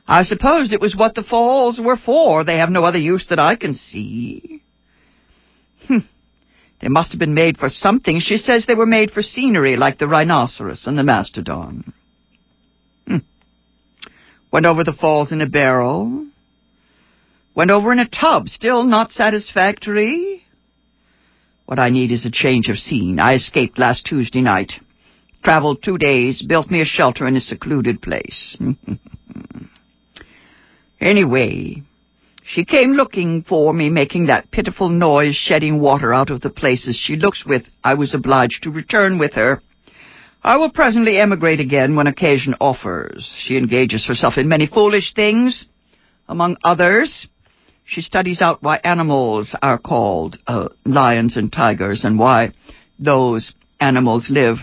I 0.07 0.21
supposed 0.21 0.71
it 0.71 0.79
was 0.79 0.95
what 0.95 1.15
the 1.15 1.23
falls 1.23 1.79
were 1.83 1.97
for. 1.97 2.43
They 2.43 2.57
have 2.59 2.69
no 2.69 2.83
other 2.83 2.99
use 2.99 3.25
that 3.31 3.39
I 3.39 3.55
can 3.55 3.73
see. 3.73 4.61
Hm. 5.87 6.07
They 6.81 6.87
must 6.89 7.13
have 7.13 7.19
been 7.19 7.33
made 7.33 7.57
for 7.57 7.69
something. 7.69 8.19
She 8.19 8.37
says 8.37 8.65
they 8.67 8.75
were 8.75 8.85
made 8.85 9.09
for 9.09 9.23
scenery, 9.23 9.75
like 9.75 9.97
the 9.97 10.07
rhinoceros 10.07 10.85
and 10.85 10.95
the 10.99 11.03
mastodon 11.03 11.91
went 14.51 14.65
over 14.65 14.83
the 14.83 14.93
falls 14.93 15.31
in 15.31 15.41
a 15.41 15.49
barrel, 15.49 16.25
went 17.55 17.71
over 17.71 17.91
in 17.91 17.99
a 17.99 18.07
tub, 18.07 18.47
still 18.49 18.83
not 18.83 19.11
satisfactory. 19.11 20.43
What 21.65 21.79
I 21.79 21.89
need 21.89 22.11
is 22.11 22.25
a 22.25 22.31
change 22.31 22.67
of 22.69 22.77
scene. 22.77 23.19
I 23.19 23.35
escaped 23.35 23.79
last 23.79 24.05
Tuesday 24.05 24.41
night, 24.41 24.73
traveled 25.43 25.81
two 25.83 25.97
days, 25.97 26.41
built 26.43 26.69
me 26.69 26.81
a 26.81 26.85
shelter 26.85 27.27
in 27.27 27.35
a 27.35 27.39
secluded 27.41 28.01
place. 28.01 28.55
anyway, 30.99 31.81
she 32.43 32.65
came 32.65 32.91
looking 32.91 33.43
for 33.47 33.73
me, 33.73 33.89
making 33.89 34.27
that 34.27 34.51
pitiful 34.51 34.89
noise, 34.89 35.35
shedding 35.35 35.79
water 35.79 36.13
out 36.13 36.29
of 36.29 36.41
the 36.41 36.49
places 36.51 36.95
she 36.95 37.15
looks 37.15 37.43
with. 37.45 37.63
I 37.83 37.95
was 37.95 38.13
obliged 38.13 38.59
to 38.63 38.71
return 38.71 39.17
with 39.17 39.33
her. 39.33 39.61
I 40.45 40.57
will 40.57 40.69
presently 40.69 41.17
emigrate 41.17 41.59
again 41.59 41.95
when 41.95 42.05
occasion 42.05 42.53
offers. 42.61 43.35
She 43.47 43.57
engages 43.57 44.05
herself 44.05 44.37
in 44.37 44.47
many 44.47 44.67
foolish 44.67 45.15
things. 45.15 45.65
Among 46.29 46.57
others, 46.63 47.27
she 47.83 48.01
studies 48.01 48.43
out 48.43 48.61
why 48.61 48.79
animals 48.83 49.55
are 49.59 49.79
called 49.79 50.37
uh, 50.45 50.69
lions 50.85 51.35
and 51.35 51.51
tigers 51.51 52.03
and 52.05 52.19
why 52.19 52.51
those 52.99 53.53
animals 53.81 54.29
live 54.29 54.57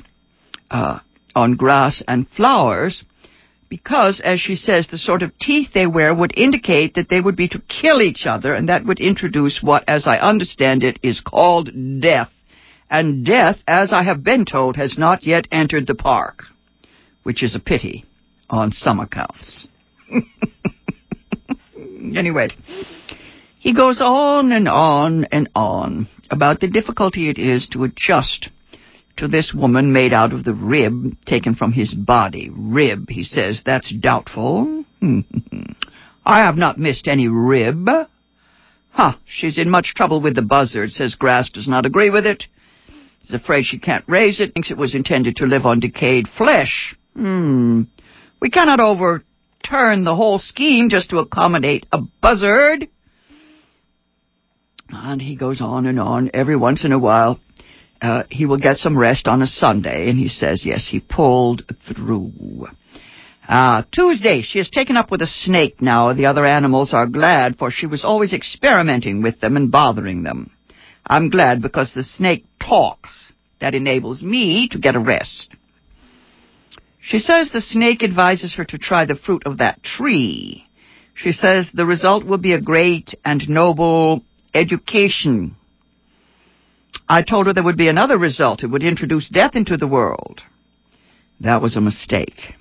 uh, 0.71 1.01
on 1.35 1.57
grass 1.57 2.01
and 2.07 2.29
flowers 2.29 3.03
because, 3.69 4.21
as 4.21 4.39
she 4.39 4.55
says, 4.55 4.87
the 4.87 4.99
sort 4.99 5.23
of 5.25 5.37
teeth 5.41 5.71
they 5.75 5.89
wear 5.89 6.15
would 6.15 6.39
indicate 6.39 6.95
that 6.95 7.09
they 7.09 7.21
would 7.21 7.37
be 7.37 7.49
to 7.49 7.59
kill 7.63 8.03
each 8.03 8.25
other, 8.27 8.55
and 8.55 8.69
that 8.69 8.85
would 8.85 9.01
introduce 9.01 9.61
what, 9.63 9.83
as 9.89 10.07
I 10.07 10.19
understand 10.19 10.85
it, 10.85 11.01
is 11.03 11.21
called 11.21 11.71
death 12.01 12.31
and 12.93 13.25
death, 13.25 13.57
as 13.67 13.91
I 13.91 14.03
have 14.05 14.23
been 14.23 14.45
told, 14.45 14.77
has 14.77 14.99
not 14.99 15.25
yet 15.25 15.49
entered 15.51 15.87
the 15.87 15.95
park, 15.95 16.43
which 17.23 17.43
is 17.43 17.55
a 17.55 17.59
pity 17.59 18.05
on 18.51 18.71
some 18.71 19.01
accounts. 19.01 19.67
anyway, 22.15 22.49
he 23.59 23.75
goes 23.75 23.99
on 24.03 24.53
and 24.53 24.69
on 24.69 25.25
and 25.33 25.49
on 25.55 26.07
about 26.31 26.61
the 26.61 26.69
difficulty 26.69 27.31
it 27.31 27.39
is 27.39 27.67
to 27.73 27.85
adjust 27.85 28.51
to 29.17 29.27
this 29.27 29.55
woman 29.57 29.95
made 29.95 30.13
out 30.13 30.35
of 30.35 30.45
the 30.45 30.53
rib 30.55 31.17
taken 31.25 31.55
from 31.55 31.73
his 31.73 31.95
body. 31.95 32.51
Rib, 32.55 33.09
he 33.09 33.23
says, 33.23 33.63
that's 33.65 33.91
doubtful. 33.91 34.85
I 36.27 36.45
have 36.45 36.57
not 36.57 36.79
missed 36.79 37.09
any 37.09 37.27
rib. 37.29 37.87
Ha, 37.89 38.07
huh, 38.91 39.13
she's 39.25 39.57
in 39.57 39.71
much 39.71 39.95
trouble 39.95 40.21
with 40.21 40.35
the 40.35 40.43
buzzard, 40.43 40.91
says 40.91 41.15
Grass 41.15 41.49
does 41.49 41.67
not 41.67 41.87
agree 41.87 42.11
with 42.11 42.27
it 42.27 42.45
is 43.25 43.35
afraid 43.35 43.65
she 43.65 43.79
can't 43.79 44.05
raise 44.09 44.41
it, 44.41 44.53
thinks 44.53 44.71
it 44.71 44.77
was 44.77 44.95
intended 44.95 45.37
to 45.37 45.47
live 45.47 45.67
on 45.67 45.81
decayed 45.81 46.27
flesh. 46.37 46.97
Hmm. 47.15 47.83
We 48.41 48.51
cannot 48.51 48.81
overturn 48.81 50.05
the 50.05 50.17
whole 50.17 50.39
scheme 50.39 50.89
just 50.89 51.11
to 51.11 51.19
accommodate 51.19 51.87
a 51.93 52.01
buzzard. 52.21 52.89
And 54.91 55.23
he 55.23 55.37
goes 55.37 55.61
on 55.61 55.87
and 55.87 55.99
on. 56.01 56.31
Every 56.35 56.57
once 56.57 56.85
in 56.85 56.93
a 56.93 56.99
while, 56.99 57.39
uh, 58.01 58.25
he 58.31 58.45
will 58.47 58.59
get 58.59 58.77
some 58.77 58.99
rest 58.99 59.27
on 59.29 59.41
a 59.43 59.47
Sunday, 59.47 60.11
and 60.11 60.19
he 60.19 60.29
says, 60.29 60.65
yes, 60.67 60.87
he 60.91 61.01
pulled 61.01 61.63
through. 61.89 62.67
Ah, 63.49 63.87
Tuesday, 63.91 64.43
she 64.43 64.59
has 64.59 64.71
taken 64.71 64.97
up 64.97 65.11
with 65.11 65.23
a 65.23 65.27
snake 65.27 65.81
now. 65.81 66.13
The 66.13 66.27
other 66.27 66.45
animals 66.45 66.93
are 66.93 67.07
glad, 67.07 67.59
for 67.59 67.71
she 67.71 67.87
was 67.87 68.05
always 68.05 68.33
experimenting 68.35 69.23
with 69.23 69.41
them 69.41 69.57
and 69.57 69.71
bothering 69.71 70.25
them. 70.25 70.51
I'm 71.07 71.31
glad 71.31 71.63
because 71.63 71.93
the 71.95 72.05
snake 72.05 72.45
talks 72.63 73.33
that 73.61 73.75
enables 73.75 74.23
me 74.23 74.69
to 74.73 74.79
get 74.79 74.97
a 74.97 75.01
rest. 75.01 75.55
She 77.01 77.19
says 77.19 77.51
the 77.53 77.61
snake 77.61 78.03
advises 78.03 78.55
her 78.57 78.65
to 78.67 78.79
try 78.79 79.07
the 79.07 79.17
fruit 79.17 79.43
of 79.45 79.59
that 79.59 79.83
tree. 79.83 80.65
She 81.15 81.33
says 81.33 81.71
the 81.75 81.87
result 81.87 82.25
will 82.25 82.39
be 82.39 82.53
a 82.55 82.61
great 82.61 83.15
and 83.25 83.47
noble 83.49 84.23
education. 84.55 85.57
I 87.09 87.23
told 87.23 87.47
her 87.47 87.53
there 87.55 87.65
would 87.65 87.77
be 87.77 87.89
another 87.89 88.19
result. 88.19 88.63
It 88.63 88.69
would 88.71 88.85
introduce 88.85 89.29
death 89.29 89.55
into 89.55 89.77
the 89.77 89.89
world. 89.89 90.41
That 91.41 91.61
was 91.61 91.77
a 91.77 91.81
mistake. 91.81 92.55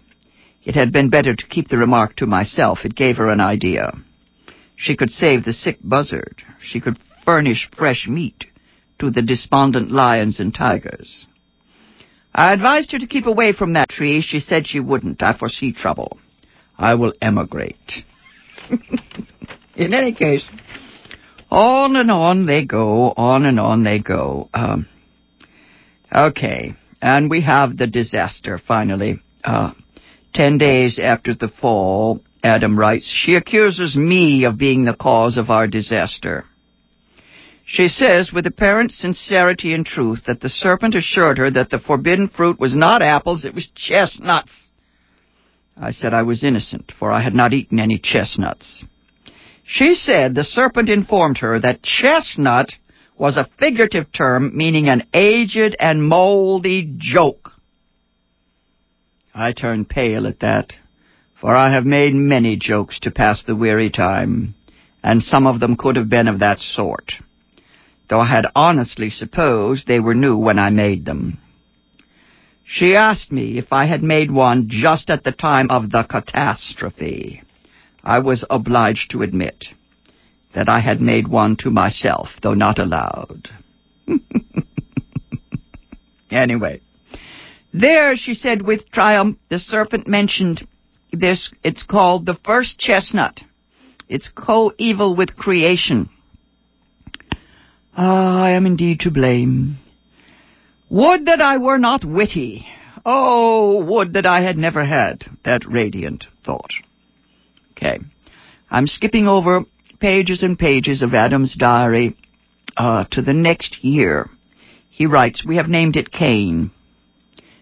It 0.63 0.75
had 0.75 0.91
been 0.91 1.09
better 1.09 1.35
to 1.35 1.47
keep 1.47 1.67
the 1.67 1.77
remark 1.77 2.15
to 2.17 2.25
myself. 2.25 2.79
It 2.83 2.95
gave 2.95 3.17
her 3.17 3.29
an 3.29 3.39
idea. 3.39 3.91
She 4.75 4.95
could 4.95 5.11
save 5.11 5.43
the 5.43 5.53
sick 5.53 5.77
buzzard. 5.83 6.41
She 6.61 6.79
could 6.79 6.99
furnish 7.23 7.69
fresh 7.75 8.07
meat 8.07 8.45
to 9.01 9.09
the 9.09 9.21
despondent 9.23 9.89
lions 9.91 10.39
and 10.39 10.53
tigers. 10.53 11.25
I 12.35 12.53
advised 12.53 12.91
her 12.91 12.99
to 12.99 13.07
keep 13.07 13.25
away 13.25 13.51
from 13.51 13.73
that 13.73 13.89
tree. 13.89 14.21
She 14.21 14.39
said 14.39 14.67
she 14.67 14.79
wouldn't. 14.79 15.23
I 15.23 15.33
foresee 15.37 15.73
trouble. 15.73 16.19
I 16.77 16.93
will 16.93 17.13
emigrate. 17.19 17.91
In 19.75 19.93
any 19.95 20.13
case, 20.13 20.45
on 21.49 21.95
and 21.95 22.11
on 22.11 22.45
they 22.45 22.63
go, 22.63 23.11
on 23.17 23.45
and 23.45 23.59
on 23.59 23.83
they 23.83 23.97
go. 23.99 24.49
Um, 24.53 24.85
okay, 26.15 26.75
and 27.01 27.27
we 27.29 27.41
have 27.41 27.75
the 27.75 27.87
disaster 27.87 28.59
finally. 28.65 29.19
Uh, 29.43 29.71
ten 30.31 30.59
days 30.59 30.99
after 30.99 31.33
the 31.33 31.47
fall, 31.49 32.21
Adam 32.43 32.77
writes, 32.77 33.11
She 33.25 33.33
accuses 33.33 33.95
me 33.95 34.43
of 34.43 34.59
being 34.59 34.85
the 34.85 34.95
cause 34.95 35.37
of 35.37 35.49
our 35.49 35.67
disaster. 35.67 36.45
She 37.65 37.87
says 37.89 38.31
with 38.33 38.47
apparent 38.47 38.91
sincerity 38.91 39.73
and 39.73 39.85
truth 39.85 40.23
that 40.25 40.41
the 40.41 40.49
serpent 40.49 40.95
assured 40.95 41.37
her 41.37 41.51
that 41.51 41.69
the 41.69 41.77
forbidden 41.79 42.27
fruit 42.27 42.59
was 42.59 42.73
not 42.75 43.01
apples, 43.03 43.45
it 43.45 43.53
was 43.55 43.67
chestnuts. 43.75 44.71
I 45.79 45.91
said 45.91 46.11
I 46.13 46.23
was 46.23 46.43
innocent, 46.43 46.91
for 46.97 47.11
I 47.11 47.19
had 47.21 47.33
not 47.35 47.53
eaten 47.53 47.79
any 47.79 47.97
chestnuts. 47.99 48.83
She 49.65 49.93
said 49.95 50.33
the 50.35 50.43
serpent 50.43 50.89
informed 50.89 51.37
her 51.37 51.59
that 51.59 51.83
chestnut 51.83 52.71
was 53.17 53.37
a 53.37 53.47
figurative 53.59 54.11
term 54.11 54.51
meaning 54.57 54.89
an 54.89 55.03
aged 55.13 55.75
and 55.79 56.03
moldy 56.03 56.95
joke. 56.97 57.51
I 59.35 59.51
turned 59.53 59.87
pale 59.87 60.25
at 60.27 60.39
that, 60.41 60.73
for 61.39 61.55
I 61.55 61.71
have 61.71 61.85
made 61.85 62.15
many 62.15 62.55
jokes 62.57 62.97
to 63.01 63.11
pass 63.11 63.43
the 63.43 63.55
weary 63.55 63.89
time, 63.91 64.55
and 65.03 65.21
some 65.23 65.45
of 65.47 65.59
them 65.61 65.77
could 65.77 65.95
have 65.95 66.09
been 66.09 66.27
of 66.27 66.39
that 66.39 66.59
sort 66.59 67.13
though 68.11 68.19
I 68.19 68.27
had 68.29 68.47
honestly 68.55 69.09
supposed 69.09 69.87
they 69.87 70.01
were 70.01 70.13
new 70.13 70.37
when 70.37 70.59
I 70.59 70.69
made 70.69 71.05
them. 71.05 71.37
She 72.65 72.93
asked 72.97 73.31
me 73.31 73.57
if 73.57 73.71
I 73.71 73.85
had 73.85 74.03
made 74.03 74.29
one 74.29 74.65
just 74.67 75.09
at 75.09 75.23
the 75.23 75.31
time 75.31 75.67
of 75.69 75.89
the 75.91 76.03
catastrophe. 76.03 77.41
I 78.03 78.19
was 78.19 78.43
obliged 78.49 79.11
to 79.11 79.21
admit 79.21 79.63
that 80.53 80.67
I 80.67 80.81
had 80.81 80.99
made 80.99 81.29
one 81.29 81.55
to 81.61 81.69
myself, 81.71 82.27
though 82.41 82.53
not 82.53 82.79
aloud. 82.79 83.47
anyway, 86.31 86.81
there, 87.73 88.17
she 88.17 88.33
said 88.33 88.61
with 88.63 88.91
triumph, 88.91 89.37
the 89.47 89.57
serpent 89.57 90.05
mentioned 90.05 90.67
this. 91.13 91.49
It's 91.63 91.83
called 91.83 92.25
the 92.25 92.37
first 92.43 92.77
chestnut. 92.77 93.39
It's 94.09 94.27
coeval 94.27 95.15
with 95.15 95.37
creation. 95.37 96.09
Ah, 97.95 98.43
I 98.43 98.51
am 98.51 98.65
indeed 98.65 99.01
to 99.01 99.11
blame. 99.11 99.77
Would 100.89 101.25
that 101.25 101.41
I 101.41 101.57
were 101.57 101.77
not 101.77 102.05
witty! 102.05 102.65
Oh, 103.05 103.83
would 103.85 104.13
that 104.13 104.25
I 104.25 104.41
had 104.41 104.57
never 104.57 104.85
had 104.85 105.25
that 105.43 105.65
radiant 105.65 106.25
thought. 106.45 106.71
Okay. 107.71 107.99
I'm 108.69 108.87
skipping 108.87 109.27
over 109.27 109.63
pages 109.99 110.41
and 110.43 110.57
pages 110.57 111.01
of 111.01 111.13
Adam's 111.13 111.53
diary 111.55 112.15
uh, 112.77 113.05
to 113.11 113.21
the 113.21 113.33
next 113.33 113.83
year. 113.83 114.29
He 114.89 115.05
writes, 115.07 115.43
We 115.45 115.55
have 115.57 115.67
named 115.67 115.95
it 115.97 116.11
Cain. 116.11 116.71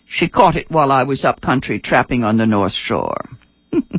She 0.07 0.27
caught 0.29 0.55
it 0.55 0.69
while 0.69 0.91
I 0.91 1.03
was 1.03 1.24
up 1.25 1.41
country 1.41 1.79
trapping 1.79 2.24
on 2.24 2.38
the 2.38 2.45
North 2.45 2.74
Shore. 2.74 3.29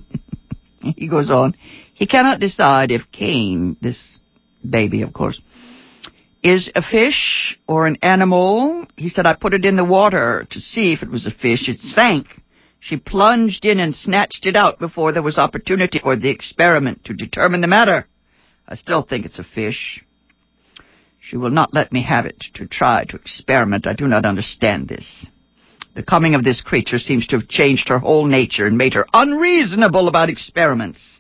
he 0.81 1.09
goes 1.09 1.29
on, 1.31 1.55
He 1.95 2.07
cannot 2.07 2.39
decide 2.41 2.91
if 2.93 3.03
Cain, 3.11 3.77
this 3.81 4.19
baby, 4.69 5.01
of 5.03 5.13
course, 5.15 5.41
is 6.43 6.71
a 6.75 6.83
fish 6.83 7.59
or 7.67 7.87
an 7.87 7.97
animal. 8.03 8.87
He 8.97 9.09
said, 9.09 9.27
I 9.27 9.35
put 9.35 9.55
it 9.55 9.65
in 9.65 9.77
the 9.77 9.85
water 9.85 10.47
to 10.51 10.61
see 10.61 10.93
if 10.93 11.03
it 11.03 11.11
was 11.11 11.27
a 11.27 11.31
fish. 11.31 11.69
It 11.69 11.79
sank. 11.79 12.27
She 12.81 12.97
plunged 12.97 13.65
in 13.65 13.79
and 13.79 13.95
snatched 13.95 14.47
it 14.47 14.57
out 14.57 14.79
before 14.79 15.13
there 15.13 15.23
was 15.23 15.37
opportunity 15.37 16.01
for 16.03 16.17
the 16.17 16.31
experiment 16.31 17.05
to 17.05 17.15
determine 17.15 17.61
the 17.61 17.67
matter. 17.67 18.07
I 18.67 18.75
still 18.75 19.03
think 19.03 19.27
it's 19.27 19.39
a 19.39 19.45
fish. 19.45 20.03
She 21.21 21.37
will 21.37 21.51
not 21.51 21.75
let 21.75 21.93
me 21.93 22.03
have 22.05 22.25
it 22.25 22.41
to 22.55 22.67
try 22.67 23.05
to 23.05 23.17
experiment. 23.17 23.87
I 23.87 23.93
do 23.93 24.09
not 24.09 24.25
understand 24.25 24.89
this. 24.89 25.27
The 25.95 26.03
coming 26.03 26.35
of 26.35 26.45
this 26.45 26.63
creature 26.63 26.99
seems 26.99 27.27
to 27.27 27.37
have 27.39 27.49
changed 27.49 27.89
her 27.89 27.99
whole 27.99 28.25
nature 28.27 28.67
and 28.67 28.79
made 28.79 28.95
her 28.95 29.07
unreasonable 29.13 30.09
about 30.09 30.31
experiments. 30.31 31.20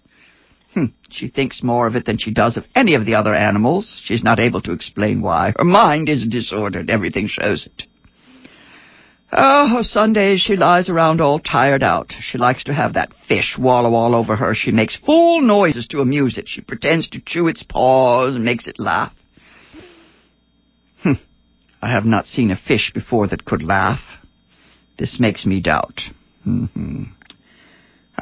Hmm, 0.75 0.87
she 1.09 1.29
thinks 1.29 1.63
more 1.65 1.87
of 1.89 1.97
it 1.97 2.05
than 2.07 2.19
she 2.19 2.31
does 2.33 2.57
of 2.57 2.65
any 2.77 2.95
of 2.95 3.05
the 3.05 3.15
other 3.15 3.35
animals. 3.35 4.01
She's 4.05 4.23
not 4.23 4.39
able 4.39 4.61
to 4.63 4.73
explain 4.73 5.21
why. 5.21 5.53
Her 5.59 5.65
mind 5.65 6.09
is 6.09 6.27
disordered. 6.29 6.91
Everything 6.91 7.27
shows 7.27 7.67
it. 7.67 7.83
Oh, 9.33 9.79
Sundays 9.83 10.41
she 10.41 10.57
lies 10.57 10.89
around 10.89 11.21
all 11.21 11.39
tired 11.41 11.83
out. 11.83 12.13
She 12.21 12.39
likes 12.39 12.65
to 12.65 12.75
have 12.75 12.95
that 12.95 13.13
fish 13.29 13.57
wallow 13.59 13.95
all 13.95 14.15
over 14.15 14.37
her. 14.37 14.55
She 14.55 14.71
makes 14.73 14.97
fool 15.05 15.41
noises 15.41 15.89
to 15.89 16.01
amuse 16.01 16.39
it. 16.39 16.49
She 16.49 16.61
pretends 16.61 17.09
to 17.11 17.21
chew 17.25 17.49
its 17.49 17.63
paws 17.63 18.35
and 18.37 18.45
makes 18.45 18.67
it 18.69 18.79
laugh. 18.79 19.13
Hm, 21.03 21.19
I 21.83 21.91
have 21.91 22.05
not 22.05 22.27
seen 22.27 22.51
a 22.51 22.57
fish 22.69 22.93
before 22.93 23.29
that 23.29 23.45
could 23.45 23.63
laugh. 23.63 24.01
This 24.99 25.19
makes 25.19 25.47
me 25.47 25.61
doubt. 25.61 26.01
Mm-hmm. 26.47 27.05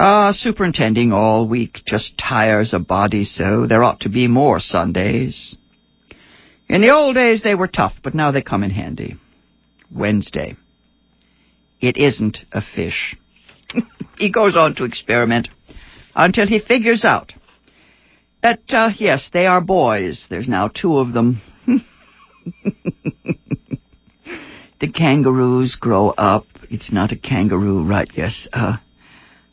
Ah, 0.00 0.30
superintending 0.30 1.12
all 1.12 1.48
week 1.48 1.80
just 1.84 2.16
tires 2.16 2.72
a 2.72 2.78
body 2.78 3.24
so. 3.24 3.66
There 3.66 3.82
ought 3.82 3.98
to 4.00 4.08
be 4.08 4.28
more 4.28 4.60
Sundays. 4.60 5.56
In 6.68 6.82
the 6.82 6.90
old 6.94 7.16
days 7.16 7.42
they 7.42 7.56
were 7.56 7.66
tough, 7.66 7.94
but 8.04 8.14
now 8.14 8.30
they 8.30 8.40
come 8.40 8.62
in 8.62 8.70
handy. 8.70 9.16
Wednesday. 9.92 10.54
It 11.80 11.96
isn't 11.96 12.38
a 12.52 12.62
fish. 12.62 13.16
he 14.18 14.30
goes 14.30 14.56
on 14.56 14.76
to 14.76 14.84
experiment 14.84 15.48
until 16.14 16.46
he 16.46 16.60
figures 16.60 17.04
out 17.04 17.32
that, 18.42 18.60
uh, 18.68 18.90
yes, 18.96 19.30
they 19.32 19.46
are 19.46 19.60
boys. 19.60 20.26
There's 20.30 20.46
now 20.46 20.68
two 20.68 20.98
of 20.98 21.12
them. 21.12 21.40
the 24.80 24.92
kangaroos 24.94 25.74
grow 25.74 26.10
up. 26.10 26.46
It's 26.70 26.92
not 26.92 27.10
a 27.10 27.16
kangaroo, 27.16 27.84
right? 27.84 28.08
Yes. 28.14 28.46
Uh, 28.52 28.76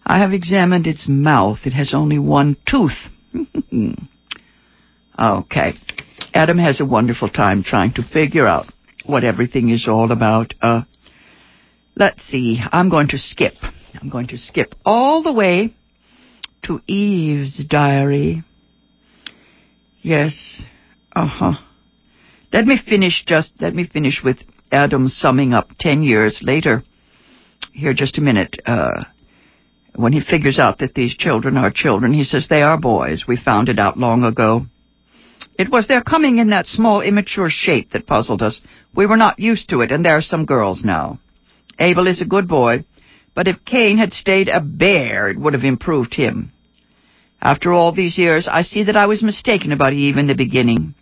I 0.06 0.20
have 0.20 0.34
examined 0.34 0.86
its 0.86 1.08
mouth. 1.10 1.60
It 1.66 1.74
has 1.74 1.94
only 1.96 2.20
one 2.20 2.58
tooth. 2.70 2.96
okay. 5.20 5.74
Adam 6.34 6.58
has 6.60 6.80
a 6.80 6.86
wonderful 6.86 7.30
time 7.30 7.64
trying 7.64 7.94
to 7.94 8.04
figure 8.04 8.46
out 8.46 8.68
what 9.08 9.24
everything 9.24 9.70
is 9.70 9.88
all 9.88 10.12
about. 10.12 10.54
Uh, 10.62 10.82
let's 11.96 12.22
see. 12.28 12.60
I'm 12.72 12.90
going 12.90 13.08
to 13.10 13.18
skip. 13.18 13.54
I'm 14.00 14.10
going 14.10 14.28
to 14.28 14.38
skip 14.38 14.76
all 14.86 15.24
the 15.24 15.32
way 15.34 15.74
to 16.66 16.82
Eve's 16.86 17.64
diary. 17.66 18.44
Yes. 20.04 20.62
Uh 21.16 21.26
huh. 21.28 21.54
Let 22.54 22.66
me 22.68 22.78
finish 22.84 23.24
just, 23.26 23.54
let 23.60 23.74
me 23.74 23.88
finish 23.88 24.22
with 24.24 24.38
Adam 24.72 25.08
summing 25.08 25.54
up 25.54 25.70
10 25.80 26.04
years 26.04 26.40
later. 26.44 26.84
Here, 27.74 27.94
just 27.94 28.18
a 28.18 28.22
minute. 28.22 28.58
Uh, 28.66 29.02
when 29.96 30.14
he 30.14 30.20
figures 30.22 30.60
out 30.60 30.80
that 30.80 30.94
these 30.94 31.16
children 31.16 31.58
are 31.58 31.72
children, 31.74 32.14
he 32.14 32.24
says, 32.24 32.48
They 32.48 32.62
are 32.62 32.78
boys. 32.80 33.24
We 33.28 33.38
found 33.38 33.70
it 33.70 33.80
out 33.80 33.98
long 33.98 34.24
ago. 34.24 34.66
It 35.58 35.72
was 35.72 35.88
their 35.88 36.02
coming 36.04 36.38
in 36.40 36.50
that 36.50 36.66
small, 36.66 37.02
immature 37.02 37.48
shape 37.50 37.92
that 37.92 38.08
puzzled 38.08 38.42
us. 38.42 38.60
We 38.94 39.06
were 39.06 39.18
not 39.18 39.40
used 39.40 39.70
to 39.70 39.82
it, 39.82 39.92
and 39.92 40.04
there 40.04 40.18
are 40.18 40.22
some 40.22 40.46
girls 40.46 40.84
now. 40.84 41.20
Abel 41.80 42.08
is 42.08 42.22
a 42.22 42.26
good 42.26 42.48
boy, 42.48 42.84
but 43.34 43.48
if 43.48 43.64
Cain 43.66 43.98
had 43.98 44.12
stayed 44.12 44.50
a 44.50 44.60
bear, 44.62 45.30
it 45.30 45.38
would 45.38 45.54
have 45.54 45.64
improved 45.64 46.14
him. 46.14 46.52
After 47.42 47.72
all 47.72 47.94
these 47.94 48.18
years, 48.18 48.48
I 48.52 48.64
see 48.64 48.84
that 48.86 48.96
I 48.98 49.06
was 49.06 49.22
mistaken 49.24 49.72
about 49.72 49.94
Eve 49.94 50.18
in 50.18 50.28
the 50.28 50.36
beginning. 50.36 50.94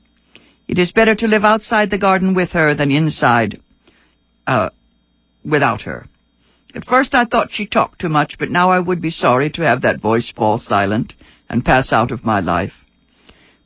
It 0.67 0.77
is 0.77 0.91
better 0.91 1.15
to 1.15 1.27
live 1.27 1.43
outside 1.43 1.89
the 1.89 1.99
garden 1.99 2.35
with 2.35 2.49
her 2.51 2.75
than 2.75 2.91
inside, 2.91 3.59
uh, 4.45 4.69
without 5.43 5.81
her. 5.83 6.07
At 6.75 6.85
first 6.85 7.13
I 7.13 7.25
thought 7.25 7.51
she 7.51 7.65
talked 7.67 7.99
too 8.01 8.09
much, 8.09 8.37
but 8.39 8.49
now 8.49 8.71
I 8.71 8.79
would 8.79 9.01
be 9.01 9.11
sorry 9.11 9.49
to 9.51 9.61
have 9.63 9.81
that 9.81 9.99
voice 10.01 10.31
fall 10.35 10.57
silent 10.57 11.13
and 11.49 11.63
pass 11.65 11.93
out 11.93 12.11
of 12.11 12.25
my 12.25 12.39
life. 12.39 12.73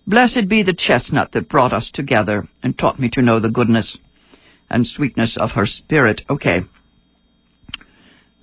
Blessed 0.05 0.47
be 0.47 0.63
the 0.63 0.73
chestnut 0.77 1.31
that 1.33 1.49
brought 1.49 1.73
us 1.73 1.89
together 1.93 2.47
and 2.63 2.77
taught 2.77 2.99
me 2.99 3.09
to 3.13 3.21
know 3.21 3.39
the 3.39 3.49
goodness 3.51 3.97
and 4.69 4.85
sweetness 4.85 5.37
of 5.37 5.51
her 5.51 5.65
spirit. 5.65 6.21
Okay. 6.29 6.61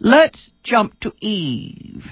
Let's 0.00 0.50
jump 0.62 0.98
to 1.00 1.12
Eve. 1.20 2.04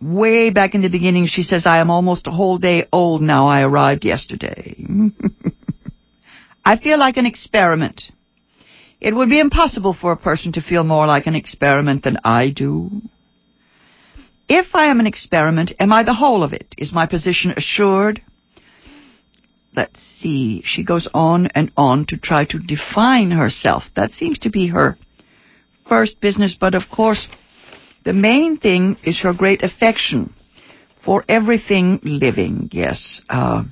Way 0.00 0.50
back 0.50 0.74
in 0.74 0.82
the 0.82 0.88
beginning, 0.88 1.26
she 1.26 1.42
says, 1.42 1.66
I 1.66 1.78
am 1.78 1.90
almost 1.90 2.28
a 2.28 2.32
whole 2.32 2.58
day 2.58 2.86
old 2.92 3.20
now. 3.20 3.48
I 3.48 3.62
arrived 3.62 4.04
yesterday. 4.04 4.76
I 6.64 6.76
feel 6.78 6.98
like 6.98 7.16
an 7.16 7.26
experiment. 7.26 8.00
It 9.00 9.14
would 9.14 9.28
be 9.28 9.38
impossible 9.38 9.94
for 9.94 10.12
a 10.12 10.16
person 10.16 10.52
to 10.52 10.60
feel 10.60 10.82
more 10.82 11.06
like 11.06 11.26
an 11.26 11.36
experiment 11.36 12.02
than 12.02 12.18
I 12.24 12.50
do. 12.50 12.90
If 14.48 14.74
I 14.74 14.86
am 14.86 14.98
an 14.98 15.06
experiment, 15.06 15.72
am 15.78 15.92
I 15.92 16.02
the 16.02 16.14
whole 16.14 16.42
of 16.42 16.52
it? 16.52 16.74
Is 16.76 16.92
my 16.92 17.06
position 17.06 17.52
assured? 17.56 18.22
Let's 19.76 20.00
see. 20.02 20.62
She 20.64 20.82
goes 20.82 21.06
on 21.14 21.46
and 21.54 21.70
on 21.76 22.06
to 22.06 22.16
try 22.16 22.44
to 22.46 22.58
define 22.58 23.30
herself. 23.30 23.84
That 23.94 24.10
seems 24.12 24.38
to 24.40 24.50
be 24.50 24.68
her 24.68 24.98
first 25.88 26.20
business, 26.20 26.56
but 26.58 26.74
of 26.74 26.88
course, 26.90 27.28
the 28.04 28.12
main 28.12 28.56
thing 28.56 28.96
is 29.04 29.20
her 29.20 29.32
great 29.34 29.62
affection 29.62 30.32
for 31.04 31.24
everything 31.28 32.00
living, 32.02 32.68
yes. 32.72 33.20
Uh, 33.28 33.64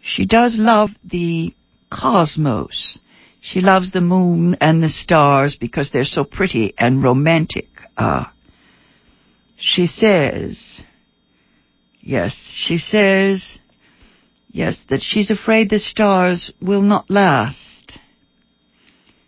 she 0.00 0.24
does 0.24 0.54
love 0.56 0.90
the 1.04 1.52
cosmos. 1.90 2.98
She 3.46 3.60
loves 3.60 3.92
the 3.92 4.00
moon 4.00 4.56
and 4.60 4.82
the 4.82 4.88
stars 4.90 5.54
because 5.56 5.92
they're 5.92 6.02
so 6.04 6.24
pretty 6.24 6.74
and 6.76 7.00
romantic. 7.00 7.68
Uh, 7.96 8.24
she 9.56 9.86
says, 9.86 10.82
yes, 12.00 12.32
she 12.66 12.76
says, 12.76 13.58
yes, 14.50 14.82
that 14.90 15.00
she's 15.00 15.30
afraid 15.30 15.70
the 15.70 15.78
stars 15.78 16.52
will 16.60 16.82
not 16.82 17.08
last. 17.08 17.96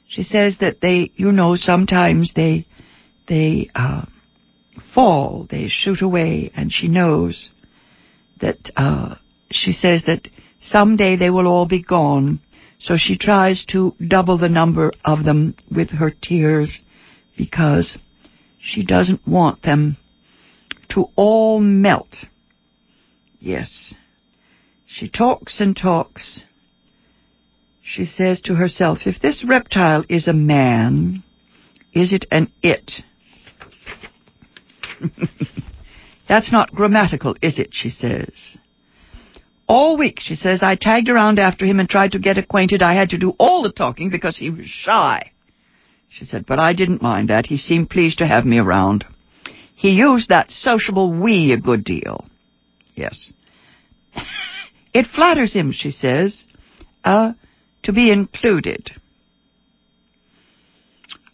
She 0.08 0.24
says 0.24 0.56
that 0.58 0.80
they, 0.82 1.12
you 1.14 1.30
know, 1.30 1.54
sometimes 1.54 2.32
they, 2.34 2.66
they, 3.28 3.70
uh, 3.76 4.02
fall, 4.96 5.46
they 5.48 5.68
shoot 5.68 6.02
away, 6.02 6.50
and 6.56 6.72
she 6.72 6.88
knows 6.88 7.50
that, 8.40 8.58
uh, 8.76 9.14
she 9.52 9.70
says 9.70 10.02
that 10.08 10.26
someday 10.58 11.14
they 11.14 11.30
will 11.30 11.46
all 11.46 11.66
be 11.68 11.80
gone 11.80 12.40
so 12.80 12.96
she 12.96 13.16
tries 13.18 13.64
to 13.66 13.94
double 14.06 14.38
the 14.38 14.48
number 14.48 14.92
of 15.04 15.24
them 15.24 15.56
with 15.70 15.90
her 15.90 16.10
tears 16.10 16.80
because 17.36 17.98
she 18.60 18.82
doesn't 18.84 19.26
want 19.26 19.62
them 19.62 19.96
to 20.90 21.06
all 21.16 21.60
melt. 21.60 22.14
Yes. 23.40 23.94
She 24.86 25.08
talks 25.08 25.60
and 25.60 25.76
talks. 25.76 26.44
She 27.82 28.04
says 28.04 28.40
to 28.42 28.54
herself, 28.54 28.98
if 29.06 29.20
this 29.20 29.44
reptile 29.46 30.04
is 30.08 30.28
a 30.28 30.32
man, 30.32 31.22
is 31.92 32.12
it 32.12 32.26
an 32.30 32.50
it? 32.62 32.92
That's 36.28 36.52
not 36.52 36.72
grammatical, 36.74 37.34
is 37.42 37.58
it? 37.58 37.70
She 37.72 37.90
says. 37.90 38.50
All 39.68 39.98
week, 39.98 40.16
she 40.18 40.34
says, 40.34 40.60
I 40.62 40.76
tagged 40.76 41.10
around 41.10 41.38
after 41.38 41.66
him 41.66 41.78
and 41.78 41.88
tried 41.88 42.12
to 42.12 42.18
get 42.18 42.38
acquainted. 42.38 42.80
I 42.82 42.94
had 42.94 43.10
to 43.10 43.18
do 43.18 43.34
all 43.38 43.62
the 43.62 43.70
talking 43.70 44.08
because 44.08 44.38
he 44.38 44.48
was 44.48 44.64
shy. 44.66 45.30
She 46.08 46.24
said, 46.24 46.46
but 46.46 46.58
I 46.58 46.72
didn't 46.72 47.02
mind 47.02 47.28
that. 47.28 47.46
He 47.46 47.58
seemed 47.58 47.90
pleased 47.90 48.18
to 48.18 48.26
have 48.26 48.46
me 48.46 48.58
around. 48.58 49.04
He 49.76 49.90
used 49.90 50.30
that 50.30 50.50
sociable 50.50 51.12
we 51.12 51.52
a 51.52 51.58
good 51.58 51.84
deal. 51.84 52.24
Yes. 52.94 53.30
it 54.94 55.06
flatters 55.14 55.52
him, 55.52 55.72
she 55.72 55.90
says, 55.90 56.44
uh, 57.04 57.32
to 57.82 57.92
be 57.92 58.10
included. 58.10 58.90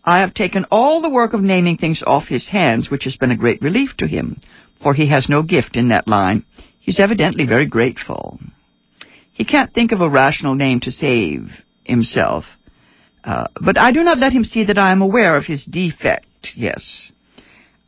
I 0.04 0.20
have 0.22 0.34
taken 0.34 0.66
all 0.72 1.00
the 1.00 1.08
work 1.08 1.34
of 1.34 1.40
naming 1.40 1.76
things 1.78 2.02
off 2.04 2.26
his 2.26 2.48
hands, 2.50 2.90
which 2.90 3.04
has 3.04 3.16
been 3.16 3.30
a 3.30 3.36
great 3.38 3.62
relief 3.62 3.90
to 3.98 4.08
him, 4.08 4.40
for 4.82 4.92
he 4.92 5.08
has 5.08 5.28
no 5.28 5.44
gift 5.44 5.76
in 5.76 5.90
that 5.90 6.08
line. 6.08 6.44
He's 6.84 7.00
evidently 7.00 7.46
very 7.46 7.64
grateful. 7.64 8.38
He 9.32 9.46
can't 9.46 9.72
think 9.72 9.92
of 9.92 10.02
a 10.02 10.08
rational 10.08 10.54
name 10.54 10.80
to 10.80 10.90
save 10.92 11.48
himself. 11.82 12.44
Uh, 13.24 13.46
but 13.58 13.78
I 13.78 13.90
do 13.90 14.04
not 14.04 14.18
let 14.18 14.32
him 14.34 14.44
see 14.44 14.64
that 14.64 14.76
I 14.76 14.92
am 14.92 15.00
aware 15.00 15.34
of 15.38 15.46
his 15.46 15.64
defect, 15.64 16.48
yes. 16.54 17.10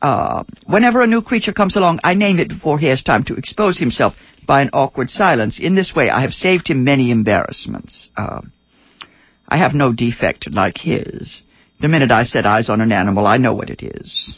Uh, 0.01 0.43
whenever 0.65 1.03
a 1.03 1.07
new 1.07 1.21
creature 1.21 1.53
comes 1.53 1.75
along, 1.77 1.99
I 2.03 2.15
name 2.15 2.39
it 2.39 2.49
before 2.49 2.79
he 2.79 2.87
has 2.87 3.03
time 3.03 3.23
to 3.25 3.35
expose 3.35 3.77
himself 3.77 4.15
by 4.47 4.63
an 4.63 4.71
awkward 4.73 5.11
silence. 5.11 5.59
In 5.61 5.75
this 5.75 5.93
way, 5.95 6.09
I 6.09 6.21
have 6.21 6.31
saved 6.33 6.67
him 6.67 6.83
many 6.83 7.11
embarrassments. 7.11 8.09
Uh, 8.17 8.41
I 9.47 9.57
have 9.57 9.73
no 9.75 9.93
defect 9.93 10.49
like 10.51 10.79
his. 10.79 11.43
The 11.81 11.87
minute 11.87 12.09
I 12.11 12.23
set 12.23 12.47
eyes 12.47 12.67
on 12.67 12.81
an 12.81 12.91
animal, 12.91 13.27
I 13.27 13.37
know 13.37 13.53
what 13.53 13.69
it 13.69 13.83
is. 13.83 14.35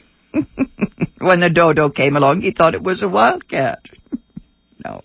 when 1.19 1.39
the 1.39 1.50
dodo 1.50 1.89
came 1.89 2.17
along, 2.17 2.41
he 2.41 2.52
thought 2.52 2.76
it 2.76 2.84
was 2.84 3.02
a 3.04 3.08
wildcat. 3.08 3.80
know. 4.84 5.02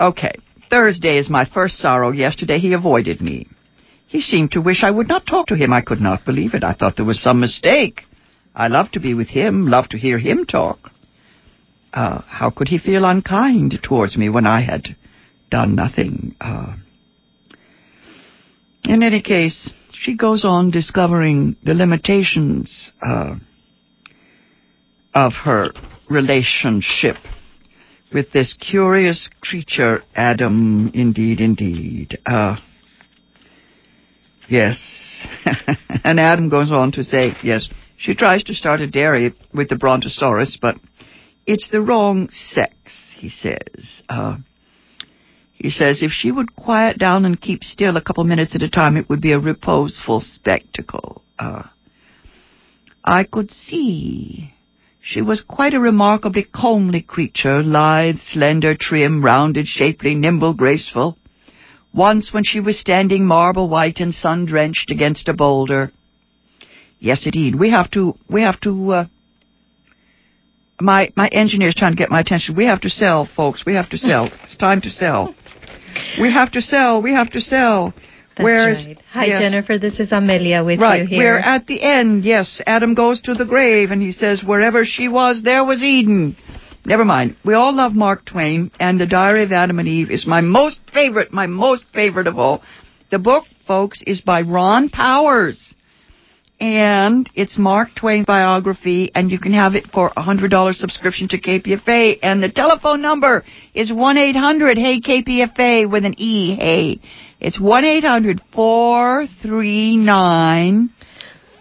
Okay. 0.00 0.32
Thursday 0.70 1.18
is 1.18 1.30
my 1.30 1.44
first 1.52 1.76
sorrow. 1.76 2.10
Yesterday 2.10 2.58
he 2.58 2.72
avoided 2.74 3.20
me. 3.20 3.46
He 4.08 4.20
seemed 4.20 4.52
to 4.52 4.60
wish 4.60 4.82
I 4.84 4.90
would 4.90 5.08
not 5.08 5.26
talk 5.26 5.46
to 5.48 5.56
him. 5.56 5.72
I 5.72 5.82
could 5.82 6.00
not 6.00 6.24
believe 6.24 6.54
it. 6.54 6.64
I 6.64 6.74
thought 6.74 6.96
there 6.96 7.04
was 7.06 7.20
some 7.22 7.40
mistake. 7.40 8.02
I 8.54 8.68
love 8.68 8.90
to 8.92 9.00
be 9.00 9.14
with 9.14 9.28
him, 9.28 9.66
love 9.66 9.88
to 9.90 9.98
hear 9.98 10.18
him 10.18 10.46
talk. 10.46 10.78
Uh, 11.92 12.22
how 12.22 12.50
could 12.50 12.68
he 12.68 12.78
feel 12.78 13.04
unkind 13.04 13.78
towards 13.82 14.16
me 14.16 14.28
when 14.28 14.46
I 14.46 14.60
had 14.62 14.84
done 15.50 15.74
nothing? 15.74 16.34
Uh, 16.40 16.76
in 18.84 19.02
any 19.02 19.22
case, 19.22 19.70
she 19.92 20.16
goes 20.16 20.44
on 20.44 20.70
discovering 20.70 21.56
the 21.64 21.74
limitations 21.74 22.90
uh, 23.02 23.36
of 25.14 25.32
her 25.44 25.68
relationship 26.08 27.16
with 28.12 28.32
this 28.32 28.54
curious 28.54 29.28
creature, 29.40 30.02
Adam, 30.14 30.90
indeed, 30.94 31.40
indeed. 31.40 32.18
Uh, 32.24 32.56
yes. 34.48 35.26
and 36.04 36.20
Adam 36.20 36.48
goes 36.48 36.70
on 36.70 36.92
to 36.92 37.04
say, 37.04 37.32
yes, 37.42 37.68
she 37.96 38.14
tries 38.14 38.42
to 38.44 38.54
start 38.54 38.80
a 38.80 38.86
dairy 38.86 39.34
with 39.52 39.68
the 39.68 39.76
brontosaurus, 39.76 40.56
but 40.60 40.76
it's 41.46 41.70
the 41.70 41.80
wrong 41.80 42.28
sex, 42.30 42.74
he 43.16 43.28
says. 43.28 44.02
Uh, 44.08 44.36
he 45.54 45.70
says 45.70 46.02
if 46.02 46.10
she 46.12 46.30
would 46.30 46.54
quiet 46.54 46.98
down 46.98 47.24
and 47.24 47.40
keep 47.40 47.64
still 47.64 47.96
a 47.96 48.02
couple 48.04 48.22
minutes 48.24 48.54
at 48.54 48.62
a 48.62 48.68
time, 48.70 48.96
it 48.96 49.08
would 49.08 49.22
be 49.22 49.32
a 49.32 49.38
reposeful 49.40 50.20
spectacle. 50.20 51.22
Uh, 51.38 51.62
I 53.04 53.24
could 53.24 53.50
see 53.50 54.54
she 55.08 55.22
was 55.22 55.40
quite 55.40 55.72
a 55.72 55.78
remarkably 55.78 56.42
comely 56.42 57.00
creature, 57.00 57.62
lithe, 57.62 58.18
slender, 58.18 58.74
trim, 58.74 59.22
rounded, 59.24 59.68
shapely, 59.68 60.16
nimble, 60.16 60.52
graceful. 60.52 61.16
Once 61.94 62.32
when 62.32 62.42
she 62.42 62.58
was 62.58 62.76
standing 62.76 63.24
marble 63.24 63.68
white 63.68 64.00
and 64.00 64.12
sun-drenched 64.12 64.90
against 64.90 65.28
a 65.28 65.32
boulder. 65.32 65.92
Yes, 66.98 67.24
indeed. 67.24 67.54
We 67.54 67.70
have 67.70 67.88
to, 67.92 68.16
we 68.28 68.42
have 68.42 68.58
to, 68.62 68.92
uh, 68.94 69.04
my, 70.80 71.12
my 71.14 71.28
is 71.30 71.74
trying 71.76 71.92
to 71.92 71.96
get 71.96 72.10
my 72.10 72.18
attention. 72.20 72.56
We 72.56 72.66
have 72.66 72.80
to 72.80 72.90
sell, 72.90 73.26
folks. 73.36 73.64
We 73.64 73.74
have 73.74 73.88
to 73.90 73.98
sell. 73.98 74.28
it's 74.42 74.56
time 74.56 74.80
to 74.80 74.90
sell. 74.90 75.36
We 76.20 76.32
have 76.32 76.50
to 76.52 76.60
sell. 76.60 77.00
We 77.00 77.12
have 77.12 77.30
to 77.30 77.40
sell. 77.40 77.94
That's 78.36 78.44
Whereas, 78.44 78.84
right. 78.86 78.98
Hi, 79.12 79.24
yes. 79.26 79.40
Jennifer. 79.40 79.78
This 79.78 79.98
is 79.98 80.12
Amelia 80.12 80.62
with 80.62 80.78
right, 80.78 81.02
you 81.02 81.06
here. 81.06 81.18
we're 81.20 81.38
at 81.38 81.66
the 81.66 81.80
end, 81.82 82.22
yes, 82.22 82.60
Adam 82.66 82.92
goes 82.94 83.22
to 83.22 83.32
the 83.32 83.46
grave 83.46 83.90
and 83.90 84.02
he 84.02 84.12
says, 84.12 84.44
Wherever 84.46 84.84
she 84.84 85.08
was, 85.08 85.42
there 85.42 85.64
was 85.64 85.82
Eden. 85.82 86.36
Never 86.84 87.06
mind. 87.06 87.36
We 87.46 87.54
all 87.54 87.74
love 87.74 87.94
Mark 87.94 88.26
Twain, 88.26 88.70
and 88.78 89.00
The 89.00 89.06
Diary 89.06 89.42
of 89.44 89.52
Adam 89.52 89.78
and 89.78 89.88
Eve 89.88 90.10
is 90.10 90.26
my 90.26 90.42
most 90.42 90.78
favorite, 90.92 91.32
my 91.32 91.46
most 91.46 91.84
favorite 91.94 92.26
of 92.26 92.38
all. 92.38 92.62
The 93.10 93.18
book, 93.18 93.44
folks, 93.66 94.02
is 94.06 94.20
by 94.20 94.42
Ron 94.42 94.90
Powers. 94.90 95.74
And 96.60 97.28
it's 97.34 97.56
Mark 97.58 97.88
Twain's 97.98 98.26
biography, 98.26 99.12
and 99.14 99.30
you 99.30 99.38
can 99.38 99.54
have 99.54 99.74
it 99.74 99.86
for 99.92 100.12
a 100.14 100.22
$100 100.22 100.74
subscription 100.74 101.28
to 101.28 101.40
KPFA. 101.40 102.18
And 102.22 102.42
the 102.42 102.50
telephone 102.50 103.00
number 103.00 103.44
is 103.74 103.90
1-800-HEY-KPFA 103.90 105.90
with 105.90 106.04
an 106.04 106.14
E, 106.18 106.54
hey. 106.54 107.00
It's 107.38 107.60
1 107.60 107.84
800 107.84 108.40
439 108.54 110.90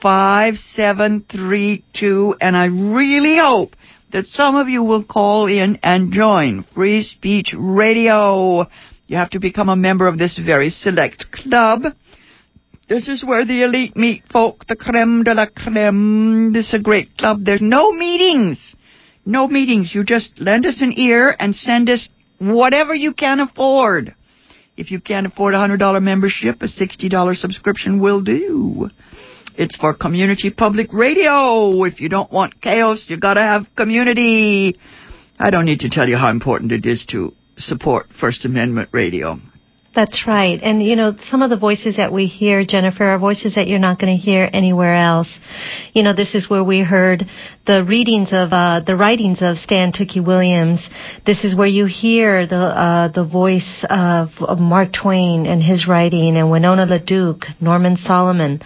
5732, 0.01 2.35
and 2.39 2.55
I 2.55 2.65
really 2.67 3.37
hope 3.37 3.75
that 4.13 4.25
some 4.27 4.55
of 4.55 4.69
you 4.69 4.83
will 4.83 5.03
call 5.03 5.47
in 5.47 5.77
and 5.83 6.13
join 6.13 6.63
Free 6.73 7.03
Speech 7.03 7.55
Radio. 7.57 8.65
You 9.07 9.17
have 9.17 9.31
to 9.31 9.39
become 9.39 9.67
a 9.67 9.75
member 9.75 10.07
of 10.07 10.17
this 10.17 10.37
very 10.39 10.69
select 10.69 11.29
club. 11.33 11.81
This 12.87 13.09
is 13.09 13.25
where 13.25 13.43
the 13.45 13.63
elite 13.63 13.97
meet, 13.97 14.23
folk, 14.31 14.65
the 14.67 14.75
creme 14.77 15.23
de 15.23 15.33
la 15.33 15.47
creme. 15.47 16.53
This 16.53 16.69
is 16.69 16.75
a 16.75 16.79
great 16.79 17.17
club. 17.17 17.43
There's 17.43 17.59
no 17.61 17.91
meetings. 17.91 18.75
No 19.25 19.47
meetings. 19.49 19.93
You 19.93 20.05
just 20.05 20.39
lend 20.39 20.65
us 20.65 20.81
an 20.81 20.93
ear 20.97 21.35
and 21.37 21.53
send 21.53 21.89
us 21.89 22.07
whatever 22.39 22.93
you 22.95 23.11
can 23.13 23.39
afford. 23.41 24.15
If 24.77 24.91
you 24.91 24.99
can't 24.99 25.25
afford 25.25 25.53
a 25.53 25.57
$100 25.57 26.01
membership, 26.01 26.61
a 26.61 26.65
$60 26.65 27.35
subscription 27.37 27.99
will 28.01 28.21
do. 28.21 28.89
It's 29.57 29.75
for 29.77 29.93
community 29.93 30.51
public 30.51 30.87
radio. 30.91 31.83
If 31.85 32.01
you 32.01 32.09
don't 32.09 32.29
want 32.31 32.61
chaos, 32.61 33.05
you 33.07 33.17
gotta 33.17 33.41
have 33.41 33.67
community. 33.77 34.75
I 35.39 35.49
don't 35.49 35.63
need 35.65 35.79
to 35.81 35.89
tell 35.89 36.09
you 36.09 36.17
how 36.17 36.29
important 36.29 36.73
it 36.73 36.85
is 36.85 37.05
to 37.11 37.33
support 37.57 38.07
First 38.19 38.43
Amendment 38.43 38.89
radio. 38.91 39.39
That's 39.95 40.27
right. 40.27 40.59
And 40.61 40.83
you 40.83 40.97
know, 40.97 41.15
some 41.29 41.41
of 41.41 41.49
the 41.49 41.55
voices 41.57 41.95
that 41.97 42.11
we 42.11 42.25
hear, 42.27 42.65
Jennifer, 42.65 43.05
are 43.05 43.17
voices 43.17 43.55
that 43.55 43.67
you're 43.67 43.79
not 43.79 43.97
going 43.97 44.15
to 44.15 44.21
hear 44.21 44.47
anywhere 44.51 44.93
else. 44.93 45.39
You 45.93 46.03
know, 46.03 46.13
this 46.13 46.35
is 46.35 46.49
where 46.49 46.63
we 46.63 46.79
heard 46.81 47.23
the 47.65 47.83
readings 47.85 48.29
of 48.33 48.51
uh, 48.51 48.81
the 48.85 48.97
writings 48.97 49.41
of 49.41 49.57
Stan 49.57 49.93
Tookie 49.93 50.23
Williams. 50.23 50.85
This 51.25 51.45
is 51.45 51.55
where 51.55 51.67
you 51.67 51.85
hear 51.85 52.45
the 52.45 52.57
uh, 52.57 53.07
the 53.07 53.23
voice 53.23 53.85
of, 53.89 54.29
of, 54.41 54.59
Mark 54.59 54.89
Twain 54.91 55.47
and 55.47 55.63
his 55.63 55.87
writing, 55.87 56.35
and 56.35 56.51
Winona 56.51 56.85
LaDuke, 56.85 57.45
Norman 57.61 57.95
Solomon. 57.95 58.59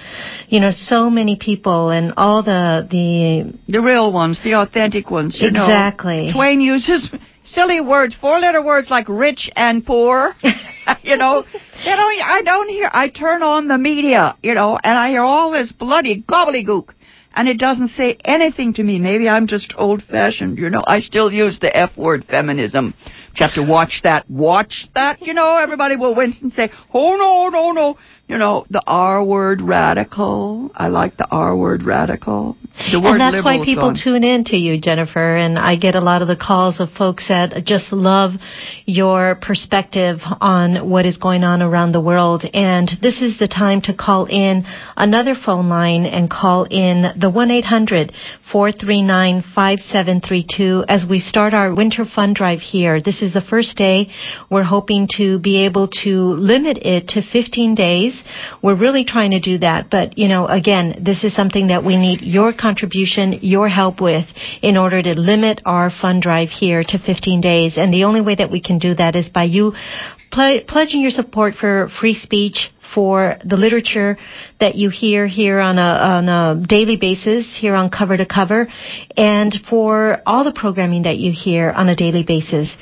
You 0.47 0.61
know, 0.61 0.71
so 0.71 1.11
many 1.11 1.37
people 1.39 1.91
and 1.91 2.13
all 2.17 2.41
the 2.41 2.87
the 2.89 3.53
the 3.71 3.81
real 3.81 4.11
ones, 4.11 4.41
the 4.43 4.55
authentic 4.55 5.11
ones. 5.11 5.39
exactly. 5.39 6.27
Know. 6.27 6.33
Twain 6.33 6.59
uses 6.59 7.07
silly 7.53 7.81
words, 7.81 8.15
four 8.19 8.39
letter 8.39 8.63
words 8.63 8.89
like 8.89 9.07
rich 9.09 9.49
and 9.55 9.85
poor. 9.85 10.33
you 11.03 11.17
know, 11.17 11.43
they 11.43 11.91
don't, 11.91 12.21
I 12.21 12.41
don't 12.43 12.69
hear, 12.69 12.89
I 12.91 13.09
turn 13.09 13.43
on 13.43 13.67
the 13.67 13.77
media, 13.77 14.35
you 14.41 14.53
know, 14.53 14.77
and 14.81 14.97
I 14.97 15.09
hear 15.09 15.21
all 15.23 15.51
this 15.51 15.71
bloody 15.71 16.21
gobbledygook. 16.23 16.93
And 17.31 17.47
it 17.47 17.59
doesn't 17.59 17.89
say 17.89 18.17
anything 18.25 18.73
to 18.73 18.83
me. 18.83 18.99
Maybe 18.99 19.29
I'm 19.29 19.45
just 19.45 19.73
old 19.77 20.01
fashioned, 20.03 20.57
you 20.57 20.69
know. 20.71 20.83
I 20.85 20.99
still 20.99 21.31
use 21.31 21.59
the 21.59 21.75
F 21.75 21.95
word 21.95 22.25
feminism. 22.27 22.95
You 23.35 23.45
have 23.45 23.53
to 23.53 23.61
watch 23.71 24.01
that, 24.03 24.29
watch 24.29 24.87
that, 24.95 25.21
you 25.21 25.33
know. 25.35 25.55
Everybody 25.57 25.95
will 25.95 26.15
wince 26.15 26.41
and 26.41 26.51
say, 26.51 26.69
oh 26.91 27.15
no, 27.15 27.49
no, 27.55 27.71
no. 27.71 27.97
You 28.27 28.37
know, 28.39 28.65
the 28.71 28.81
R 28.85 29.23
word 29.23 29.61
radical. 29.61 30.71
I 30.73 30.87
like 30.87 31.17
the 31.17 31.27
R 31.29 31.55
word 31.55 31.83
radical 31.83 32.57
and 32.81 33.19
that's 33.35 33.43
why 33.43 33.57
people 33.63 33.89
gone. 33.89 33.95
tune 34.01 34.23
in 34.23 34.43
to 34.45 34.57
you, 34.57 34.79
Jennifer. 34.79 35.35
And 35.35 35.57
I 35.59 35.75
get 35.75 35.95
a 35.95 36.01
lot 36.01 36.21
of 36.21 36.27
the 36.29 36.35
calls 36.37 36.79
of 36.79 36.89
folks 36.91 37.27
that 37.29 37.65
just 37.65 37.91
love 37.91 38.31
your 38.85 39.37
perspective 39.41 40.19
on 40.41 40.87
what 40.89 41.05
is 41.07 41.17
going 41.17 41.43
on 41.43 41.61
around 41.61 41.91
the 41.91 42.01
world. 42.01 42.45
And 42.53 42.89
this 43.01 43.21
is 43.21 43.37
the 43.37 43.47
time 43.47 43.81
to 43.81 43.93
call 43.93 44.25
in 44.25 44.63
another 44.95 45.35
phone 45.35 45.67
line 45.69 46.05
and 46.05 46.29
call 46.29 46.63
in 46.65 47.01
the 47.01 47.31
1-800-439-5732 48.51 50.85
as 50.87 51.05
we 51.09 51.19
start 51.19 51.53
our 51.53 51.73
winter 51.75 52.05
fund 52.05 52.35
drive 52.35 52.59
here. 52.61 52.99
This 53.01 53.21
is 53.21 53.33
the 53.33 53.41
first 53.41 53.77
day. 53.77 54.09
We're 54.49 54.63
hoping 54.63 55.07
to 55.17 55.39
be 55.39 55.65
able 55.65 55.89
to 56.03 56.09
limit 56.35 56.77
it 56.81 57.09
to 57.09 57.21
15 57.21 57.75
days. 57.75 58.23
We're 58.63 58.75
really 58.75 59.03
trying 59.03 59.31
to 59.31 59.39
do 59.41 59.57
that. 59.59 59.89
But, 59.89 60.17
you 60.17 60.27
know, 60.29 60.47
again, 60.47 60.99
this 61.05 61.23
is 61.25 61.35
something 61.35 61.67
that 61.67 61.83
we 61.83 61.97
need 61.97 62.21
your 62.21 62.53
contribution, 62.69 63.39
your 63.41 63.67
help 63.67 63.99
with, 63.99 64.25
in 64.61 64.77
order 64.77 65.01
to 65.01 65.13
limit 65.15 65.61
our 65.65 65.89
fund 65.89 66.21
drive 66.21 66.49
here 66.49 66.83
to 66.83 66.99
15 66.99 67.41
days. 67.41 67.77
And 67.77 67.91
the 67.91 68.03
only 68.03 68.21
way 68.21 68.35
that 68.35 68.51
we 68.51 68.61
can 68.61 68.77
do 68.77 68.93
that 68.95 69.15
is 69.15 69.27
by 69.29 69.45
you 69.45 69.73
pl- 70.31 70.61
pledging 70.67 71.01
your 71.01 71.09
support 71.09 71.55
for 71.59 71.89
free 71.99 72.13
speech, 72.13 72.69
for 72.93 73.35
the 73.45 73.55
literature 73.55 74.17
that 74.59 74.73
you 74.75 74.89
hear 74.89 75.27
here 75.27 75.59
on 75.59 75.77
a, 75.77 75.91
on 76.09 76.27
a 76.29 76.65
daily 76.67 76.97
basis, 76.97 77.55
here 77.59 77.75
on 77.75 77.89
cover 77.89 78.17
to 78.17 78.25
cover, 78.25 78.67
and 79.17 79.51
for 79.69 80.19
all 80.25 80.43
the 80.43 80.53
programming 80.53 81.03
that 81.03 81.17
you 81.17 81.31
hear 81.31 81.71
on 81.71 81.87
a 81.89 81.95
daily 81.95 82.23
basis 82.23 82.75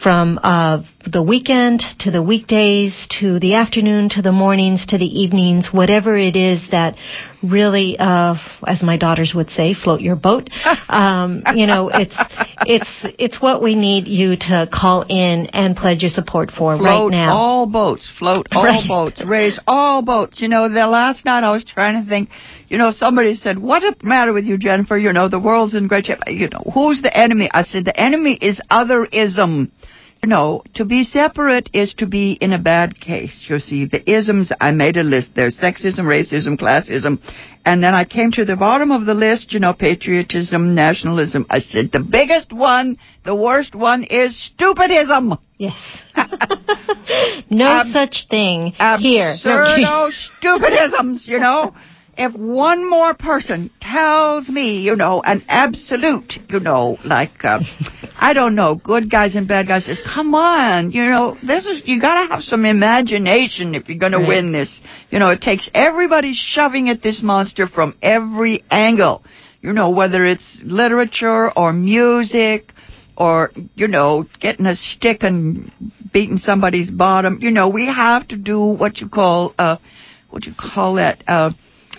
from 0.00 0.38
uh, 0.42 0.82
the 1.10 1.22
weekend 1.22 1.82
to 2.00 2.10
the 2.10 2.22
weekdays 2.22 3.06
to 3.20 3.38
the 3.40 3.54
afternoon 3.54 4.08
to 4.10 4.22
the 4.22 4.32
mornings 4.32 4.86
to 4.86 4.98
the 4.98 5.06
evenings, 5.22 5.68
whatever 5.72 6.16
it 6.16 6.34
is 6.36 6.66
that 6.70 6.96
really, 7.42 7.96
uh, 7.98 8.34
as 8.66 8.82
my 8.82 8.96
daughters 8.96 9.32
would 9.34 9.50
say, 9.50 9.74
float 9.74 10.00
your 10.00 10.16
boat. 10.16 10.48
Um, 10.92 11.42
you 11.54 11.66
know, 11.66 11.90
it's 11.92 12.14
it's 12.66 13.06
it's 13.18 13.40
what 13.42 13.62
we 13.62 13.74
need 13.76 14.08
you 14.08 14.36
to 14.36 14.68
call 14.72 15.02
in 15.08 15.46
and 15.52 15.74
pledge 15.74 16.02
your 16.02 16.10
support 16.10 16.50
for 16.50 16.76
float 16.76 16.80
right 16.82 17.08
now. 17.10 17.34
All 17.34 17.66
boats, 17.66 18.10
float 18.18 18.46
all 18.52 18.64
right. 18.64 18.86
boats, 18.86 19.22
raise 19.26 19.58
all 19.66 20.02
boats. 20.02 20.40
You 20.40 20.48
know, 20.48 20.68
the 20.68 20.86
last 20.86 21.24
night 21.24 21.44
I 21.44 21.50
was 21.50 21.64
trying 21.64 22.02
to 22.02 22.08
think. 22.08 22.28
You 22.68 22.78
know, 22.78 22.90
somebody 22.90 23.34
said, 23.36 23.58
"What's 23.58 23.84
the 23.84 23.94
matter 24.02 24.32
with 24.32 24.44
you, 24.44 24.58
Jennifer? 24.58 24.96
You 24.98 25.12
know, 25.12 25.28
the 25.28 25.38
world's 25.40 25.74
in 25.74 25.88
great 25.88 26.06
shape. 26.06 26.18
You 26.26 26.48
know, 26.48 26.62
who's 26.74 27.00
the 27.00 27.16
enemy?" 27.16 27.48
I 27.52 27.62
said, 27.62 27.84
"The 27.86 27.98
enemy 27.98 28.36
is 28.40 28.60
otherism." 28.70 29.70
No, 30.24 30.62
to 30.74 30.84
be 30.84 31.02
separate 31.02 31.68
is 31.72 31.94
to 31.94 32.06
be 32.06 32.30
in 32.34 32.52
a 32.52 32.58
bad 32.60 32.94
case. 33.00 33.44
You 33.48 33.58
see, 33.58 33.86
the 33.86 34.08
isms, 34.08 34.52
I 34.60 34.70
made 34.70 34.96
a 34.96 35.02
list. 35.02 35.32
There's 35.34 35.58
sexism, 35.58 36.02
racism, 36.06 36.56
classism. 36.56 37.18
And 37.66 37.82
then 37.82 37.92
I 37.92 38.04
came 38.04 38.30
to 38.32 38.44
the 38.44 38.54
bottom 38.54 38.92
of 38.92 39.04
the 39.04 39.14
list, 39.14 39.52
you 39.52 39.58
know, 39.58 39.72
patriotism, 39.72 40.76
nationalism. 40.76 41.44
I 41.50 41.58
said 41.58 41.90
the 41.92 41.98
biggest 42.08 42.52
one, 42.52 42.98
the 43.24 43.34
worst 43.34 43.74
one 43.74 44.04
is 44.04 44.36
stupidism. 44.56 45.38
Yes. 45.58 45.74
no 47.50 47.82
such 47.92 48.26
thing 48.30 48.74
absurdo 48.78 48.98
here. 49.00 49.34
No, 49.42 50.08
stupidisms, 50.40 51.26
you 51.26 51.40
know 51.40 51.74
if 52.16 52.34
one 52.34 52.88
more 52.88 53.14
person 53.14 53.70
tells 53.80 54.48
me, 54.48 54.80
you 54.80 54.96
know, 54.96 55.22
an 55.24 55.42
absolute, 55.48 56.34
you 56.50 56.60
know, 56.60 56.98
like, 57.04 57.42
uh, 57.44 57.58
I 58.18 58.34
don't 58.34 58.54
know, 58.54 58.74
good 58.74 59.10
guys 59.10 59.34
and 59.34 59.48
bad 59.48 59.66
guys, 59.66 59.86
says, 59.86 59.98
come 60.04 60.34
on, 60.34 60.92
you 60.92 61.04
know, 61.06 61.36
this 61.46 61.64
is, 61.66 61.82
you 61.86 62.00
gotta 62.00 62.30
have 62.32 62.42
some 62.42 62.66
imagination 62.66 63.74
if 63.74 63.88
you're 63.88 63.98
gonna 63.98 64.18
right. 64.18 64.28
win 64.28 64.52
this. 64.52 64.80
You 65.10 65.18
know, 65.18 65.30
it 65.30 65.40
takes 65.40 65.70
everybody 65.74 66.32
shoving 66.34 66.90
at 66.90 67.02
this 67.02 67.22
monster 67.22 67.66
from 67.66 67.96
every 68.02 68.62
angle. 68.70 69.22
You 69.62 69.72
know, 69.72 69.90
whether 69.90 70.24
it's 70.26 70.60
literature 70.64 71.50
or 71.56 71.72
music 71.72 72.72
or, 73.16 73.52
you 73.76 73.86
know, 73.88 74.26
getting 74.40 74.66
a 74.66 74.74
stick 74.74 75.18
and 75.22 75.70
beating 76.12 76.36
somebody's 76.36 76.90
bottom. 76.90 77.38
You 77.40 77.52
know, 77.52 77.68
we 77.68 77.86
have 77.86 78.26
to 78.28 78.36
do 78.36 78.60
what 78.60 78.98
you 78.98 79.08
call, 79.08 79.54
uh, 79.56 79.76
what 80.30 80.44
you 80.46 80.52
call 80.58 80.94
that, 80.94 81.22
uh, 81.28 81.52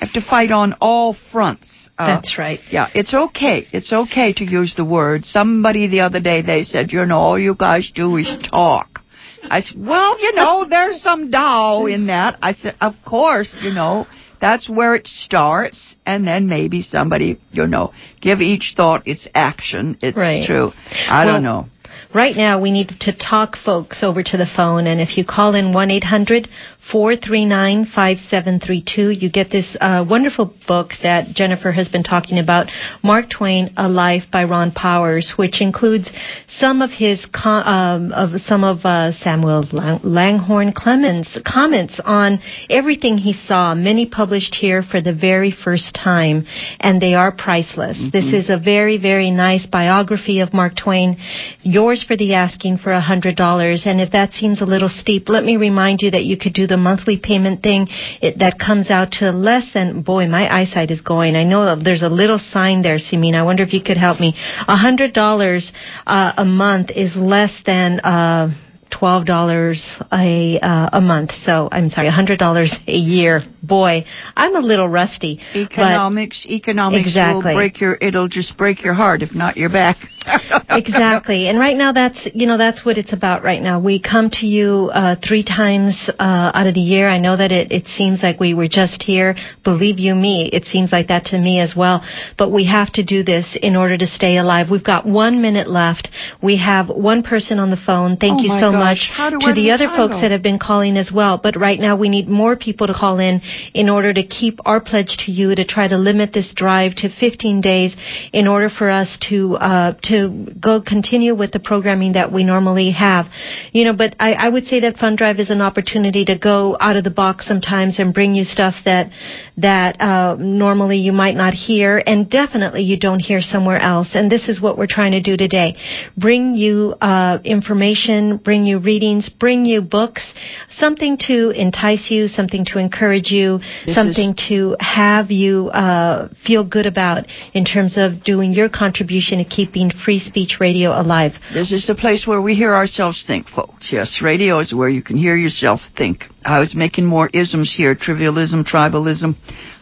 have 0.04 0.13
to 0.13 0.22
fight 0.22 0.52
on 0.52 0.74
all 0.82 1.16
fronts. 1.32 1.89
Uh, 1.98 2.16
That's 2.16 2.38
right. 2.38 2.60
Yeah, 2.72 2.88
it's 2.94 3.13
okay. 3.13 3.66
It's 3.72 3.94
okay 3.94 4.34
to 4.34 4.44
use 4.44 4.76
the 4.76 4.86
word. 4.86 5.26
Somebody 5.26 5.88
the 5.88 6.02
other 6.02 6.20
day 6.20 6.42
they 6.42 6.63
said, 6.63 6.92
you 6.92 7.06
know, 7.06 7.18
all 7.18 7.39
you 7.39 7.56
guys 7.56 7.92
do 7.94 8.18
is 8.18 8.34
talk. 8.50 9.00
I 9.44 9.62
said, 9.62 9.80
well, 9.80 10.20
you 10.22 10.34
know, 10.34 10.66
there's 10.70 11.02
some 11.02 11.32
Tao 11.32 11.86
in 11.86 12.08
that. 12.08 12.38
I 12.42 12.54
said, 12.54 12.76
of 12.82 12.94
course, 13.08 13.56
you 13.62 13.72
know, 13.72 14.08
that's 14.42 14.70
where 14.70 14.96
it 14.96 15.08
starts, 15.08 15.96
and 16.06 16.28
then 16.28 16.48
maybe 16.48 16.82
somebody, 16.82 17.39
you 17.52 17.66
know, 17.66 17.94
give 18.22 18.42
each 18.42 18.74
thought 18.76 19.08
its 19.08 19.28
action. 19.34 19.98
It's 20.02 20.18
right. 20.18 20.46
true. 20.46 20.72
I 21.08 21.26
well, 21.26 21.34
don't 21.36 21.44
know. 21.44 21.68
Right 22.13 22.36
now, 22.36 22.62
we 22.62 22.72
need 22.72 22.89
to 23.02 23.16
talk 23.18 23.56
folks 23.56 24.04
over 24.04 24.22
to 24.22 24.38
the 24.38 24.46
phone, 24.56 24.86
and 24.86 25.00
if 25.02 25.18
you 25.18 25.24
call 25.28 25.56
in 25.56 25.72
1 25.72 25.92
eight 25.92 26.04
hundred 26.04 26.48
4395732. 26.91 29.22
You 29.22 29.30
get 29.32 29.50
this 29.50 29.76
uh, 29.80 30.06
wonderful 30.08 30.54
book 30.67 30.91
that 31.02 31.34
Jennifer 31.34 31.72
has 31.72 31.88
been 31.88 32.04
talking 32.04 32.38
about, 32.39 32.67
Mark 33.04 33.28
Twain: 33.30 33.69
A 33.78 33.88
Life 33.88 34.24
by 34.32 34.43
Ron 34.43 34.72
Powers, 34.74 35.34
which 35.38 35.62
includes 35.62 36.10
some 36.48 36.82
of 36.82 36.89
his 36.91 37.26
um, 37.46 38.12
of 38.12 38.39
some 38.41 38.63
of 38.65 38.84
uh, 38.86 39.12
Samuel 39.13 39.63
Lang- 39.72 40.02
Langhorne 40.04 40.74
Clemens 40.74 41.38
comments 41.46 42.00
on 42.04 42.39
everything 42.69 43.17
he 43.17 43.32
saw, 43.34 43.74
many 43.76 44.06
published 44.08 44.54
here 44.56 44.84
for 44.84 45.00
the 45.02 45.13
very 45.13 45.52
first 45.52 45.96
time, 45.96 46.46
and 46.82 47.02
they 47.02 47.13
are 47.13 47.32
priceless. 47.36 47.98
Mm-hmm. 47.98 48.10
This 48.10 48.34
is 48.34 48.50
a 48.50 48.58
very 48.58 48.98
very 48.98 49.32
nice 49.32 49.65
biography 49.65 50.41
of 50.41 50.52
Mark 50.54 50.76
Twain, 50.76 51.15
yours 51.62 52.04
for 52.04 52.17
the 52.17 52.34
asking 52.34 52.76
for 52.78 52.91
$100, 52.91 53.86
and 53.88 54.02
if 54.02 54.12
that 54.12 54.34
seems 54.34 54.60
a 54.62 54.65
little 54.65 54.89
steep, 54.89 55.30
let 55.30 55.43
me 55.46 55.56
remind 55.58 56.02
you 56.02 56.12
that 56.12 56.24
you 56.26 56.36
could 56.38 56.52
do 56.54 56.67
the 56.67 56.73
the 56.74 56.78
monthly 56.78 57.20
payment 57.22 57.62
thing, 57.62 57.88
it, 58.22 58.40
that 58.40 58.58
comes 58.58 58.90
out 58.90 59.12
to 59.20 59.30
less 59.32 59.70
than, 59.76 60.02
boy, 60.02 60.26
my 60.28 60.50
eyesight 60.50 60.90
is 60.90 61.02
going. 61.02 61.36
I 61.36 61.44
know 61.44 61.80
there's 61.80 62.02
a 62.02 62.10
little 62.10 62.40
sign 62.40 62.82
there, 62.82 62.98
Simin. 62.98 63.36
I 63.36 63.44
wonder 63.44 63.62
if 63.62 63.74
you 63.74 63.84
could 63.84 63.96
help 63.98 64.20
me. 64.20 64.34
A 64.68 64.76
$100 64.76 65.72
uh, 66.08 66.34
a 66.36 66.46
month 66.46 66.90
is 66.90 67.16
less 67.16 67.54
than, 67.66 68.00
uh, 68.00 68.50
twelve 68.90 69.26
dollars 69.26 69.92
a 70.12 70.60
uh, 70.62 70.90
a 70.94 71.02
month. 71.02 71.32
So 71.42 71.68
I'm 71.72 71.90
sorry, 71.90 72.10
hundred 72.10 72.38
dollars 72.38 72.76
a 72.88 72.92
year 72.92 73.42
boy, 73.63 74.04
I'm 74.36 74.56
a 74.56 74.60
little 74.60 74.88
rusty. 74.89 75.39
Economics, 75.56 76.45
economics 76.47 77.08
exactly. 77.10 77.34
will 77.54 77.56
break 77.56 77.80
your, 77.80 77.97
it'll 77.99 78.28
just 78.28 78.58
break 78.58 78.84
your 78.84 78.93
heart, 78.93 79.21
if 79.23 79.34
not 79.34 79.58
your 79.58 79.69
back. 79.69 79.97
exactly. 80.69 81.47
And 81.47 81.60
right 81.60 81.76
now 81.76 81.91
that's, 81.91 82.28
you 82.34 82.47
know, 82.47 82.58
that's 82.58 82.86
what 82.86 82.97
it's 82.97 83.12
about 83.12 83.43
right 83.43 83.62
now. 83.62 83.80
We 83.82 84.02
come 84.02 84.30
to 84.34 84.45
you, 84.45 84.89
uh, 84.93 85.15
three 85.26 85.43
times, 85.43 86.10
uh, 86.17 86.23
out 86.54 86.65
of 86.65 86.73
the 86.76 86.80
year. 86.80 87.10
I 87.10 87.19
know 87.19 87.36
that 87.36 87.52
it, 87.52 87.71
it 87.73 87.88
seems 87.88 88.23
like 88.23 88.39
we 88.39 88.54
were 88.54 88.69
just 88.69 89.04
here. 89.04 89.36
Believe 89.65 89.99
you 89.99 90.15
me, 90.15 90.49
it 90.54 90.63
seems 90.63 90.93
like 90.93 91.08
that 91.10 91.26
to 91.28 91.39
me 91.39 91.60
as 91.60 91.73
well. 91.76 92.06
But 92.38 92.52
we 92.54 92.65
have 92.67 92.91
to 92.93 93.04
do 93.04 93.23
this 93.23 93.58
in 93.62 93.76
order 93.76 93.97
to 93.97 94.08
stay 94.08 94.38
alive. 94.38 94.67
We've 94.71 94.84
got 94.84 95.06
one 95.06 95.41
minute 95.41 95.69
left. 95.69 96.08
We 96.41 96.58
have 96.58 96.88
one 96.88 97.23
person 97.23 97.60
on 97.60 97.69
the 97.69 97.78
phone. 97.78 98.15
Thank 98.15 98.39
oh 98.39 98.43
you 98.43 98.49
so 98.62 98.71
gosh. 98.71 99.10
much 99.12 99.32
to 99.43 99.54
the 99.54 99.71
other 99.71 99.88
folks 99.88 100.21
that 100.21 100.32
have 100.32 100.41
been 100.41 100.60
calling 100.60 100.95
as 100.95 101.12
well. 101.13 101.38
But 101.43 101.60
right 101.60 101.80
now 101.80 101.97
we 101.97 102.08
need 102.08 102.30
more 102.30 102.56
people 102.56 102.88
to 102.88 102.93
call 102.93 103.19
in 103.19 103.41
in 103.74 103.89
order 103.89 104.13
to 104.13 104.24
keep 104.24 104.60
our 104.66 104.80
pledge 104.82 105.18
to 105.26 105.32
you 105.32 105.56
to 105.56 105.66
try 105.66 105.88
to 105.88 105.98
limit 105.98 106.34
this 106.34 106.54
drive 106.56 106.96
to 106.96 107.10
15 107.10 107.62
days 107.62 107.96
in 108.32 108.48
order 108.48 108.70
for 108.70 108.89
us 108.89 109.18
to 109.30 109.56
uh, 109.56 109.94
to 110.04 110.48
go 110.60 110.82
continue 110.82 111.36
with 111.36 111.52
the 111.52 111.60
programming 111.60 112.13
that 112.13 112.32
we 112.32 112.44
normally 112.44 112.92
have. 112.92 113.26
You 113.72 113.86
know, 113.86 113.94
but 113.94 114.16
I, 114.20 114.34
I 114.34 114.50
would 114.50 114.66
say 114.68 114.82
that 114.82 114.98
Fund 114.98 115.18
Drive 115.18 115.39
is 115.39 115.50
an 115.50 115.62
opportunity 115.62 116.26
to 116.26 116.38
go 116.38 116.78
out 116.80 116.96
of 116.96 117.04
the 117.04 117.10
box 117.10 117.48
sometimes 117.48 118.00
and 118.00 118.13
bring 118.13 118.36
you 118.36 118.44
stuff 118.44 118.76
that 118.86 119.12
that 119.58 120.00
uh, 120.02 120.36
normally 120.39 120.98
you 120.98 121.12
might 121.13 121.36
not 121.36 121.54
hear, 121.54 122.02
and 122.06 122.30
definitely 122.30 122.82
you 122.82 123.00
don't 123.00 123.20
hear 123.20 123.42
somewhere 123.42 123.80
else. 123.80 124.16
And 124.16 124.32
this 124.32 124.50
is 124.50 124.62
what 124.62 124.78
we're 124.78 124.88
trying 124.88 125.12
to 125.13 125.22
do 125.22 125.38
today: 125.38 125.76
bring 126.18 126.56
you 126.56 126.96
uh, 127.02 127.39
information, 127.44 128.38
bring 128.38 128.66
you 128.66 128.80
readings, 128.80 129.30
bring 129.30 129.66
you 129.66 129.82
books, 129.82 130.34
something 130.72 131.18
to 131.28 131.50
entice 131.52 132.10
you, 132.10 132.28
something 132.28 132.66
to 132.66 132.80
encourage 132.80 133.30
you 133.32 133.42
you, 133.43 133.60
this 133.86 133.95
something 133.95 134.29
is, 134.32 134.43
to 134.49 134.75
have 134.79 135.29
you 135.32 135.67
uh, 135.69 136.29
feel 136.45 136.63
good 136.63 136.86
about 136.86 137.25
in 137.53 137.65
terms 137.65 137.97
of 137.97 138.23
doing 138.23 138.51
your 138.53 138.69
contribution 138.69 139.38
to 139.39 139.43
keeping 139.45 139.91
free 140.06 140.19
speech 140.19 140.58
radio 140.60 140.89
alive. 140.99 141.34
This 141.53 141.71
is 141.71 141.86
the 141.88 141.95
place 141.95 142.25
where 142.25 142.41
we 142.41 142.56
hear 142.56 142.73
ourselves 142.73 143.23
think, 143.27 143.47
folks. 143.49 143.89
Yes, 143.91 144.21
radio 144.23 144.60
is 144.60 144.73
where 144.73 144.89
you 144.89 145.03
can 145.03 145.17
hear 145.17 145.36
yourself 145.36 145.82
think. 145.97 146.23
I 146.45 146.60
was 146.60 146.75
making 146.75 147.06
more 147.06 147.27
isms 147.34 147.73
here 147.75 147.95
trivialism, 147.95 148.63
tribalism. 148.65 149.34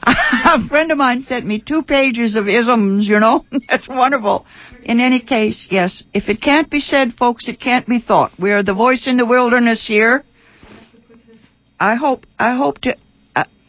a 0.04 0.68
friend 0.68 0.92
of 0.92 0.98
mine 0.98 1.22
sent 1.24 1.46
me 1.46 1.64
two 1.66 1.84
pages 1.84 2.36
of 2.36 2.48
isms, 2.48 3.08
you 3.08 3.20
know? 3.20 3.46
That's 3.70 3.88
wonderful. 3.88 4.46
In 4.84 5.00
any 5.00 5.20
case, 5.20 5.68
yes, 5.70 6.04
if 6.14 6.28
it 6.28 6.42
can't 6.42 6.70
be 6.70 6.80
said, 6.80 7.10
folks, 7.18 7.48
it 7.48 7.60
can't 7.60 7.88
be 7.88 8.00
thought. 8.02 8.32
We 8.40 8.52
are 8.52 8.64
the 8.64 8.74
voice 8.74 9.08
in 9.08 9.18
the 9.18 9.26
wilderness 9.26 9.86
here. 9.88 10.24
I 11.80 11.96
hope 11.96 12.26
I 12.38 12.56
hope 12.56 12.78
to 12.82 12.96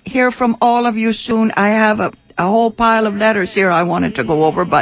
hear 0.05 0.31
from 0.31 0.57
all 0.61 0.87
of 0.87 0.97
you 0.97 1.13
soon. 1.13 1.53
I 1.55 1.69
have 1.69 1.99
a, 2.01 2.13
a 2.39 2.47
whole 2.49 2.73
pile 2.73 3.07
of 3.07 3.15
letters 3.15 3.53
here 3.55 3.71
I 3.71 3.83
wanted 3.85 4.15
to 4.17 4.27
go 4.27 4.45
over, 4.45 4.65
but 4.65 4.81